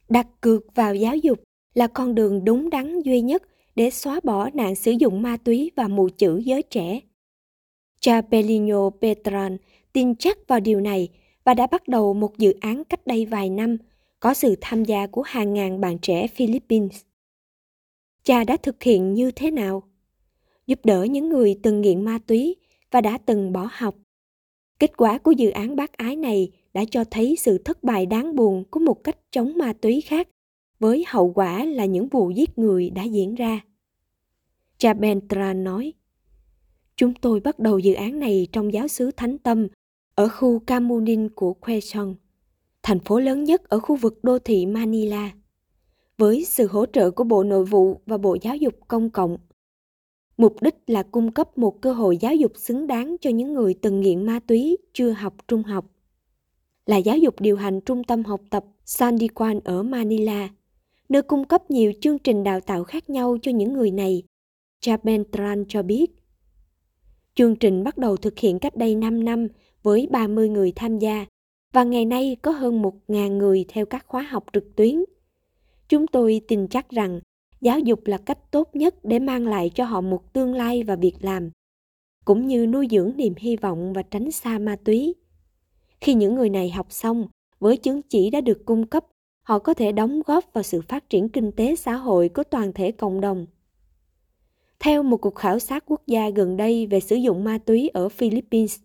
Đặt 0.09 0.27
cược 0.41 0.75
vào 0.75 0.95
giáo 0.95 1.17
dục 1.17 1.43
là 1.75 1.87
con 1.87 2.15
đường 2.15 2.45
đúng 2.45 2.71
đắn 2.71 3.01
duy 3.01 3.21
nhất 3.21 3.43
để 3.75 3.91
xóa 3.91 4.21
bỏ 4.25 4.51
nạn 4.55 4.75
sử 4.75 4.91
dụng 4.91 5.23
ma 5.23 5.37
túy 5.45 5.71
và 5.77 5.89
mù 5.89 6.09
chữ 6.09 6.39
giới 6.39 6.63
trẻ. 6.63 7.01
Cha 8.01 8.21
Pelino 8.21 8.91
Petran 9.01 9.57
tin 9.93 10.17
chắc 10.17 10.39
vào 10.49 10.61
điều 10.61 10.81
này 10.81 11.09
và 11.45 11.55
đã 11.55 11.67
bắt 11.67 11.89
đầu 11.89 12.15
một 12.15 12.39
dự 12.39 12.55
án 12.61 12.85
cách 12.85 13.07
đây 13.07 13.27
vài 13.27 13.51
năm 13.51 13.77
có 14.21 14.35
sự 14.35 14.57
tham 14.61 14.85
gia 14.85 15.07
của 15.07 15.23
hàng 15.23 15.55
ngàn 15.55 15.81
bạn 15.81 15.99
trẻ 15.99 16.27
Philippines. 16.27 17.01
Cha 18.27 18.45
đã 18.45 18.57
thực 18.57 18.83
hiện 18.83 19.15
như 19.15 19.31
thế 19.31 19.51
nào? 19.51 19.83
Giúp 20.67 20.81
đỡ 20.85 21.05
những 21.05 21.29
người 21.29 21.59
từng 21.63 21.81
nghiện 21.81 22.05
ma 22.05 22.19
túy 22.27 22.57
và 22.91 23.01
đã 23.01 23.19
từng 23.19 23.53
bỏ 23.53 23.69
học. 23.73 23.95
Kết 24.79 24.97
quả 24.97 25.19
của 25.19 25.31
dự 25.31 25.51
án 25.51 25.77
bác 25.77 25.93
ái 25.93 26.17
này 26.17 26.51
đã 26.75 26.85
cho 26.91 27.05
thấy 27.05 27.37
sự 27.39 27.59
thất 27.59 27.85
bại 27.85 28.07
đáng 28.07 28.37
buồn 28.37 28.65
của 28.71 28.81
một 28.81 29.05
cách 29.05 29.17
chống 29.31 29.53
ma 29.59 29.73
túy 29.73 30.01
khác, 30.01 30.29
với 30.79 31.05
hậu 31.09 31.33
quả 31.33 31.65
là 31.65 31.85
những 31.85 32.09
vụ 32.09 32.31
giết 32.31 32.59
người 32.59 32.91
đã 32.91 33.03
diễn 33.03 33.35
ra. 33.35 33.61
Cha 34.79 34.95
Bentra 34.95 35.55
nói, 35.55 35.93
Chúng 36.97 37.15
tôi 37.15 37.41
bắt 37.41 37.59
đầu 37.59 37.79
dự 37.79 37.95
án 37.95 38.19
này 38.21 38.47
trong 38.53 38.73
giáo 38.73 38.89
xứ 38.89 39.11
Thánh 39.11 39.39
Tâm 39.39 39.67
ở 40.15 40.29
khu 40.29 40.59
Camunin 40.59 41.29
của 41.29 41.55
Quezon, 41.61 42.15
thành 42.83 43.01
phố 43.01 43.21
lớn 43.21 43.45
nhất 43.45 43.69
ở 43.69 43.81
khu 43.81 43.97
vực 43.97 44.19
đô 44.25 44.39
thị 44.39 44.67
Manila. 44.67 45.33
Với 46.19 46.45
sự 46.45 46.67
hỗ 46.67 46.87
trợ 46.87 47.11
của 47.11 47.25
Bộ 47.25 47.45
Nội 47.45 47.65
vụ 47.65 48.01
và 48.07 48.19
Bộ 48.19 48.37
Giáo 48.43 48.57
dục 48.57 48.75
Công 48.89 49.11
cộng, 49.11 49.37
mục 50.37 50.63
đích 50.63 50.75
là 50.87 51.03
cung 51.03 51.33
cấp 51.33 51.59
một 51.59 51.81
cơ 51.81 51.93
hội 51.93 52.17
giáo 52.17 52.35
dục 52.35 52.53
xứng 52.57 52.87
đáng 52.87 53.17
cho 53.21 53.31
những 53.31 53.55
người 53.55 53.75
từng 53.75 54.01
nghiện 54.01 54.27
ma 54.27 54.41
túy 54.47 54.77
chưa 54.93 55.11
học 55.11 55.35
trung 55.49 55.63
học. 55.63 55.87
Là 56.87 56.97
giáo 56.97 57.19
dục 57.19 57.41
điều 57.41 57.57
hành 57.57 57.81
trung 57.81 58.05
tâm 58.05 58.25
học 58.25 58.41
tập 58.51 58.65
Sandiquan 58.85 59.61
ở 59.65 59.83
Manila, 59.83 60.49
nơi 61.09 61.23
cung 61.23 61.45
cấp 61.45 61.71
nhiều 61.71 61.93
chương 62.01 62.19
trình 62.19 62.45
đào 62.45 62.61
tạo 62.61 62.85
khác 62.85 63.11
nhau 63.11 63.37
cho 63.43 63.51
những 63.53 63.73
người 63.73 63.91
này. 63.91 64.23
Cha 64.81 64.97
Bentran 65.03 65.65
cho 65.69 65.83
biết, 65.83 66.07
chương 67.35 67.57
trình 67.57 67.85
bắt 67.85 67.99
đầu 67.99 68.17
thực 68.17 68.39
hiện 68.39 68.59
cách 68.59 68.77
đây 68.77 68.95
5 68.95 69.25
năm 69.25 69.49
với 69.83 70.09
30 70.11 70.49
người 70.49 70.73
tham 70.77 70.99
gia 70.99 71.27
và 71.73 71.85
ngày 71.85 72.05
nay 72.05 72.37
có 72.43 72.51
hơn 72.51 72.83
1.000 72.83 73.37
người 73.37 73.65
theo 73.69 73.87
các 73.87 74.07
khóa 74.07 74.23
học 74.23 74.45
trực 74.53 74.77
tuyến. 74.77 75.05
Chúng 75.89 76.07
tôi 76.07 76.41
tin 76.49 76.69
chắc 76.69 76.91
rằng 76.91 77.21
giáo 77.61 77.79
dục 77.79 78.07
là 78.07 78.19
cách 78.19 78.51
tốt 78.51 78.71
nhất 78.73 78.95
để 79.05 79.19
mang 79.19 79.47
lại 79.47 79.71
cho 79.75 79.85
họ 79.85 80.01
một 80.01 80.33
tương 80.33 80.55
lai 80.55 80.83
và 80.83 80.97
việc 80.97 81.15
làm, 81.21 81.51
cũng 82.25 82.47
như 82.47 82.67
nuôi 82.67 82.89
dưỡng 82.91 83.13
niềm 83.17 83.35
hy 83.37 83.57
vọng 83.57 83.93
và 83.93 84.03
tránh 84.03 84.31
xa 84.31 84.59
ma 84.59 84.77
túy. 84.85 85.15
Khi 86.01 86.15
những 86.15 86.35
người 86.35 86.51
này 86.51 86.71
học 86.71 86.87
xong, 86.91 87.29
với 87.59 87.77
chứng 87.77 88.03
chỉ 88.03 88.31
đã 88.31 88.41
được 88.41 88.65
cung 88.65 88.87
cấp, 88.87 89.07
họ 89.43 89.59
có 89.59 89.75
thể 89.75 89.93
đóng 89.93 90.23
góp 90.27 90.45
vào 90.53 90.63
sự 90.63 90.81
phát 90.89 91.11
triển 91.11 91.29
kinh 91.29 91.53
tế 91.53 91.77
xã 91.77 91.97
hội 91.97 92.29
của 92.29 92.43
toàn 92.43 92.73
thể 92.73 92.93
cộng 92.93 93.21
đồng. 93.21 93.47
Theo 94.79 95.03
một 95.03 95.17
cuộc 95.17 95.35
khảo 95.35 95.59
sát 95.59 95.85
quốc 95.87 96.03
gia 96.07 96.31
gần 96.31 96.57
đây 96.57 96.87
về 96.87 97.01
sử 97.01 97.17
dụng 97.17 97.45
ma 97.45 97.59
túy 97.59 97.89
ở 97.89 98.09
Philippines, 98.09 98.81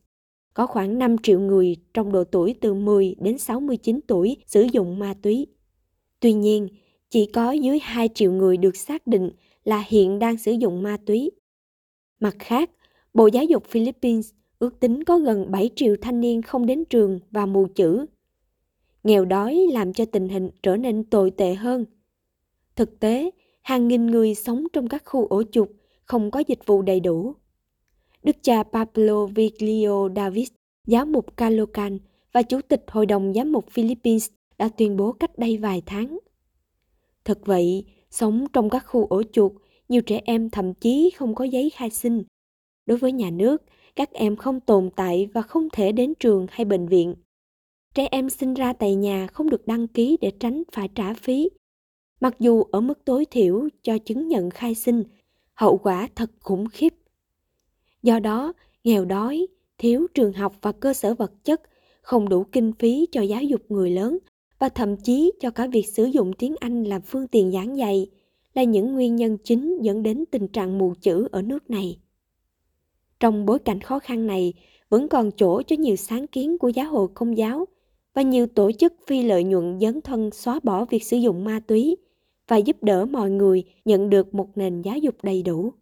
có 0.53 0.67
khoảng 0.67 0.99
5 0.99 1.17
triệu 1.17 1.39
người 1.39 1.75
trong 1.93 2.11
độ 2.11 2.23
tuổi 2.23 2.55
từ 2.61 2.73
10 2.73 3.15
đến 3.19 3.37
69 3.37 3.99
tuổi 4.07 4.37
sử 4.45 4.61
dụng 4.71 4.99
ma 4.99 5.13
túy. 5.21 5.47
Tuy 6.19 6.33
nhiên, 6.33 6.67
chỉ 7.11 7.25
có 7.25 7.51
dưới 7.51 7.79
2 7.79 8.09
triệu 8.13 8.31
người 8.31 8.57
được 8.57 8.77
xác 8.77 9.07
định 9.07 9.31
là 9.63 9.83
hiện 9.87 10.19
đang 10.19 10.37
sử 10.37 10.51
dụng 10.51 10.83
ma 10.83 10.97
túy. 11.05 11.31
Mặt 12.19 12.35
khác, 12.39 12.69
Bộ 13.13 13.27
Giáo 13.27 13.43
dục 13.43 13.65
Philippines 13.65 14.31
ước 14.59 14.79
tính 14.79 15.03
có 15.03 15.19
gần 15.19 15.51
7 15.51 15.69
triệu 15.75 15.95
thanh 16.01 16.21
niên 16.21 16.41
không 16.41 16.65
đến 16.65 16.85
trường 16.85 17.19
và 17.31 17.45
mù 17.45 17.67
chữ. 17.75 18.05
Nghèo 19.03 19.25
đói 19.25 19.59
làm 19.71 19.93
cho 19.93 20.05
tình 20.05 20.29
hình 20.29 20.49
trở 20.63 20.77
nên 20.77 21.03
tồi 21.03 21.31
tệ 21.31 21.53
hơn. 21.53 21.85
Thực 22.75 22.99
tế, 22.99 23.31
hàng 23.61 23.87
nghìn 23.87 24.07
người 24.07 24.35
sống 24.35 24.67
trong 24.73 24.87
các 24.87 25.03
khu 25.05 25.27
ổ 25.27 25.43
chuột 25.51 25.69
không 26.05 26.31
có 26.31 26.43
dịch 26.47 26.65
vụ 26.65 26.81
đầy 26.81 26.99
đủ. 26.99 27.35
Đức 28.23 28.35
cha 28.41 28.63
Pablo 28.63 29.25
Viglio 29.25 30.09
Davis, 30.15 30.51
giáo 30.87 31.05
mục 31.05 31.37
Calocan 31.37 31.99
và 32.31 32.41
chủ 32.41 32.61
tịch 32.61 32.83
Hội 32.87 33.05
đồng 33.05 33.33
Giám 33.33 33.51
mục 33.51 33.69
Philippines 33.69 34.29
đã 34.57 34.69
tuyên 34.77 34.97
bố 34.97 35.11
cách 35.11 35.37
đây 35.37 35.57
vài 35.57 35.81
tháng. 35.85 36.17
Thật 37.25 37.39
vậy, 37.45 37.85
sống 38.09 38.45
trong 38.53 38.69
các 38.69 38.79
khu 38.87 39.05
ổ 39.05 39.23
chuột, 39.33 39.51
nhiều 39.89 40.01
trẻ 40.01 40.21
em 40.25 40.49
thậm 40.49 40.73
chí 40.73 41.09
không 41.15 41.35
có 41.35 41.43
giấy 41.43 41.69
khai 41.69 41.89
sinh. 41.89 42.23
Đối 42.85 42.97
với 42.97 43.11
nhà 43.11 43.29
nước, 43.29 43.63
các 43.95 44.11
em 44.11 44.35
không 44.35 44.59
tồn 44.59 44.89
tại 44.95 45.27
và 45.33 45.41
không 45.41 45.69
thể 45.69 45.91
đến 45.91 46.13
trường 46.19 46.45
hay 46.49 46.65
bệnh 46.65 46.87
viện. 46.87 47.15
Trẻ 47.93 48.07
em 48.11 48.29
sinh 48.29 48.53
ra 48.53 48.73
tại 48.73 48.95
nhà 48.95 49.27
không 49.27 49.49
được 49.49 49.67
đăng 49.67 49.87
ký 49.87 50.17
để 50.21 50.31
tránh 50.39 50.63
phải 50.71 50.87
trả 50.95 51.13
phí. 51.13 51.49
Mặc 52.19 52.35
dù 52.39 52.63
ở 52.63 52.81
mức 52.81 53.05
tối 53.05 53.25
thiểu 53.25 53.67
cho 53.81 53.97
chứng 53.97 54.27
nhận 54.27 54.49
khai 54.49 54.75
sinh, 54.75 55.03
hậu 55.53 55.77
quả 55.77 56.07
thật 56.15 56.31
khủng 56.39 56.67
khiếp. 56.69 56.93
Do 58.03 58.19
đó, 58.19 58.53
nghèo 58.83 59.05
đói, 59.05 59.47
thiếu 59.77 60.07
trường 60.13 60.33
học 60.33 60.55
và 60.61 60.71
cơ 60.71 60.93
sở 60.93 61.13
vật 61.13 61.31
chất, 61.43 61.61
không 62.01 62.29
đủ 62.29 62.43
kinh 62.43 62.73
phí 62.79 63.07
cho 63.11 63.21
giáo 63.21 63.43
dục 63.43 63.61
người 63.69 63.91
lớn 63.91 64.17
và 64.61 64.69
thậm 64.69 64.97
chí 64.97 65.31
cho 65.39 65.51
cả 65.51 65.67
việc 65.67 65.87
sử 65.87 66.05
dụng 66.05 66.33
tiếng 66.33 66.55
Anh 66.59 66.83
làm 66.83 67.01
phương 67.01 67.27
tiện 67.27 67.51
giảng 67.51 67.77
dạy 67.77 68.07
là 68.53 68.63
những 68.63 68.93
nguyên 68.93 69.15
nhân 69.15 69.37
chính 69.43 69.77
dẫn 69.81 70.03
đến 70.03 70.23
tình 70.31 70.47
trạng 70.47 70.77
mù 70.77 70.93
chữ 71.01 71.27
ở 71.31 71.41
nước 71.41 71.69
này. 71.69 71.99
Trong 73.19 73.45
bối 73.45 73.59
cảnh 73.59 73.81
khó 73.81 73.99
khăn 73.99 74.27
này, 74.27 74.53
vẫn 74.89 75.07
còn 75.07 75.31
chỗ 75.31 75.61
cho 75.61 75.75
nhiều 75.75 75.95
sáng 75.95 76.27
kiến 76.27 76.57
của 76.57 76.69
giáo 76.69 76.85
hội 76.85 77.07
công 77.13 77.37
giáo 77.37 77.65
và 78.13 78.21
nhiều 78.21 78.47
tổ 78.47 78.71
chức 78.71 78.93
phi 79.07 79.23
lợi 79.23 79.43
nhuận 79.43 79.79
dấn 79.79 80.01
thân 80.01 80.31
xóa 80.31 80.59
bỏ 80.63 80.85
việc 80.85 81.03
sử 81.03 81.17
dụng 81.17 81.43
ma 81.43 81.59
túy 81.67 81.97
và 82.47 82.57
giúp 82.57 82.83
đỡ 82.83 83.05
mọi 83.05 83.29
người 83.29 83.63
nhận 83.85 84.09
được 84.09 84.33
một 84.33 84.47
nền 84.55 84.81
giáo 84.81 84.97
dục 84.97 85.15
đầy 85.23 85.43
đủ. 85.43 85.73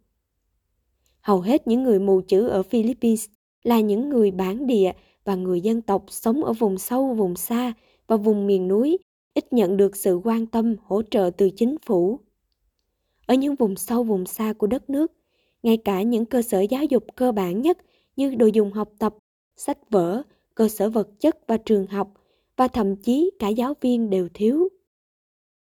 Hầu 1.20 1.40
hết 1.40 1.68
những 1.68 1.82
người 1.82 1.98
mù 1.98 2.20
chữ 2.20 2.48
ở 2.48 2.62
Philippines 2.62 3.26
là 3.62 3.80
những 3.80 4.08
người 4.08 4.30
bản 4.30 4.66
địa 4.66 4.92
và 5.24 5.34
người 5.34 5.60
dân 5.60 5.82
tộc 5.82 6.04
sống 6.08 6.44
ở 6.44 6.52
vùng 6.52 6.78
sâu, 6.78 7.14
vùng 7.14 7.36
xa 7.36 7.72
và 8.10 8.16
vùng 8.16 8.46
miền 8.46 8.68
núi 8.68 8.98
ít 9.34 9.52
nhận 9.52 9.76
được 9.76 9.96
sự 9.96 10.20
quan 10.24 10.46
tâm, 10.46 10.76
hỗ 10.82 11.02
trợ 11.02 11.30
từ 11.36 11.50
chính 11.50 11.76
phủ. 11.86 12.20
Ở 13.26 13.34
những 13.34 13.54
vùng 13.54 13.76
sâu, 13.76 14.02
vùng 14.02 14.26
xa 14.26 14.52
của 14.52 14.66
đất 14.66 14.90
nước, 14.90 15.12
ngay 15.62 15.76
cả 15.76 16.02
những 16.02 16.26
cơ 16.26 16.42
sở 16.42 16.60
giáo 16.60 16.84
dục 16.84 17.04
cơ 17.16 17.32
bản 17.32 17.62
nhất 17.62 17.78
như 18.16 18.34
đồ 18.34 18.46
dùng 18.46 18.72
học 18.72 18.92
tập, 18.98 19.14
sách 19.56 19.90
vở, 19.90 20.22
cơ 20.54 20.68
sở 20.68 20.90
vật 20.90 21.20
chất 21.20 21.46
và 21.46 21.56
trường 21.56 21.86
học 21.86 22.14
và 22.56 22.68
thậm 22.68 22.96
chí 22.96 23.30
cả 23.38 23.48
giáo 23.48 23.74
viên 23.80 24.10
đều 24.10 24.28
thiếu. 24.34 24.68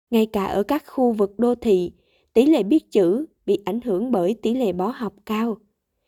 Ngay 0.10 0.26
cả 0.26 0.46
ở 0.46 0.64
các 0.64 0.84
khu 0.88 1.12
vực 1.12 1.40
đô 1.40 1.56
thị, 1.56 1.92
tỷ 2.34 2.46
lệ 2.46 2.64
biết 2.64 2.92
chữ 2.92 3.26
bị 3.46 3.60
ảnh 3.66 3.82
hưởng 3.82 4.12
bởi 4.12 4.34
tỷ 4.34 4.54
lệ 4.54 4.74
bỏ 4.74 4.94
học 4.96 5.14
cao, 5.26 5.58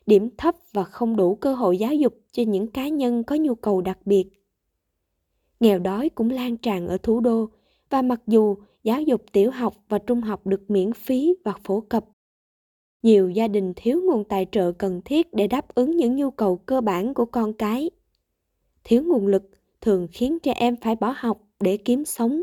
điểm 0.06 0.28
thấp 0.36 0.54
và 0.72 0.84
không 0.84 1.16
đủ 1.16 1.34
cơ 1.34 1.54
hội 1.54 1.78
giáo 1.78 1.94
dục 1.94 2.14
cho 2.32 2.42
những 2.42 2.66
cá 2.66 2.88
nhân 2.88 3.24
có 3.24 3.36
nhu 3.36 3.54
cầu 3.54 3.80
đặc 3.80 3.98
biệt. 4.04 4.43
Nghèo 5.64 5.78
đói 5.78 6.08
cũng 6.14 6.30
lan 6.30 6.56
tràn 6.56 6.88
ở 6.88 6.98
thủ 6.98 7.20
đô 7.20 7.48
và 7.90 8.02
mặc 8.02 8.20
dù 8.26 8.56
giáo 8.82 9.02
dục 9.02 9.22
tiểu 9.32 9.50
học 9.50 9.74
và 9.88 9.98
trung 9.98 10.20
học 10.20 10.46
được 10.46 10.70
miễn 10.70 10.92
phí 10.92 11.34
và 11.44 11.54
phổ 11.64 11.80
cập, 11.80 12.04
nhiều 13.02 13.30
gia 13.30 13.48
đình 13.48 13.72
thiếu 13.76 14.00
nguồn 14.04 14.24
tài 14.24 14.46
trợ 14.52 14.72
cần 14.72 15.00
thiết 15.04 15.34
để 15.34 15.46
đáp 15.46 15.74
ứng 15.74 15.96
những 15.96 16.16
nhu 16.16 16.30
cầu 16.30 16.56
cơ 16.56 16.80
bản 16.80 17.14
của 17.14 17.24
con 17.24 17.52
cái. 17.52 17.90
Thiếu 18.84 19.02
nguồn 19.02 19.26
lực 19.26 19.50
thường 19.80 20.08
khiến 20.12 20.38
trẻ 20.38 20.52
em 20.52 20.76
phải 20.76 20.96
bỏ 20.96 21.14
học 21.16 21.42
để 21.60 21.76
kiếm 21.76 22.04
sống. 22.04 22.42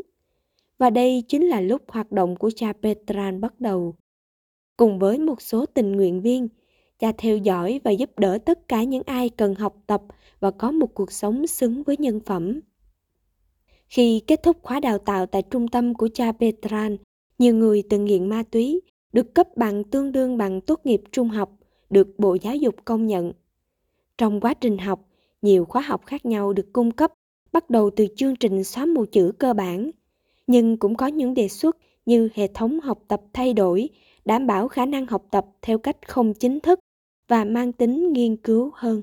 Và 0.78 0.90
đây 0.90 1.22
chính 1.28 1.46
là 1.46 1.60
lúc 1.60 1.82
hoạt 1.88 2.12
động 2.12 2.36
của 2.36 2.50
cha 2.56 2.72
Petran 2.72 3.40
bắt 3.40 3.60
đầu. 3.60 3.94
Cùng 4.76 4.98
với 4.98 5.18
một 5.18 5.42
số 5.42 5.66
tình 5.66 5.92
nguyện 5.92 6.20
viên, 6.22 6.48
cha 6.98 7.12
theo 7.18 7.36
dõi 7.36 7.80
và 7.84 7.90
giúp 7.90 8.18
đỡ 8.18 8.38
tất 8.38 8.68
cả 8.68 8.84
những 8.84 9.02
ai 9.06 9.28
cần 9.28 9.54
học 9.54 9.76
tập 9.86 10.02
và 10.40 10.50
có 10.50 10.70
một 10.70 10.94
cuộc 10.94 11.12
sống 11.12 11.46
xứng 11.46 11.82
với 11.82 11.96
nhân 11.96 12.20
phẩm. 12.20 12.60
Khi 13.94 14.22
kết 14.26 14.42
thúc 14.42 14.56
khóa 14.62 14.80
đào 14.80 14.98
tạo 14.98 15.26
tại 15.26 15.42
trung 15.42 15.68
tâm 15.68 15.94
của 15.94 16.08
cha 16.14 16.32
Petran, 16.32 16.96
nhiều 17.38 17.54
người 17.54 17.82
từng 17.90 18.04
nghiện 18.04 18.28
ma 18.28 18.42
túy 18.50 18.80
được 19.12 19.34
cấp 19.34 19.56
bằng 19.56 19.84
tương 19.84 20.12
đương 20.12 20.36
bằng 20.36 20.60
tốt 20.60 20.80
nghiệp 20.84 21.00
trung 21.12 21.28
học, 21.28 21.52
được 21.90 22.18
Bộ 22.18 22.36
Giáo 22.42 22.56
dục 22.56 22.74
công 22.84 23.06
nhận. 23.06 23.32
Trong 24.18 24.40
quá 24.40 24.54
trình 24.54 24.78
học, 24.78 25.08
nhiều 25.42 25.64
khóa 25.64 25.82
học 25.82 26.06
khác 26.06 26.26
nhau 26.26 26.52
được 26.52 26.72
cung 26.72 26.90
cấp, 26.90 27.12
bắt 27.52 27.70
đầu 27.70 27.90
từ 27.96 28.06
chương 28.16 28.36
trình 28.36 28.64
xóa 28.64 28.86
mù 28.86 29.04
chữ 29.04 29.32
cơ 29.38 29.54
bản, 29.54 29.90
nhưng 30.46 30.76
cũng 30.76 30.94
có 30.94 31.06
những 31.06 31.34
đề 31.34 31.48
xuất 31.48 31.76
như 32.06 32.28
hệ 32.34 32.48
thống 32.48 32.80
học 32.80 33.04
tập 33.08 33.20
thay 33.32 33.52
đổi, 33.52 33.88
đảm 34.24 34.46
bảo 34.46 34.68
khả 34.68 34.86
năng 34.86 35.06
học 35.06 35.26
tập 35.30 35.46
theo 35.62 35.78
cách 35.78 36.08
không 36.08 36.34
chính 36.34 36.60
thức 36.60 36.78
và 37.28 37.44
mang 37.44 37.72
tính 37.72 38.12
nghiên 38.12 38.36
cứu 38.36 38.70
hơn. 38.74 39.02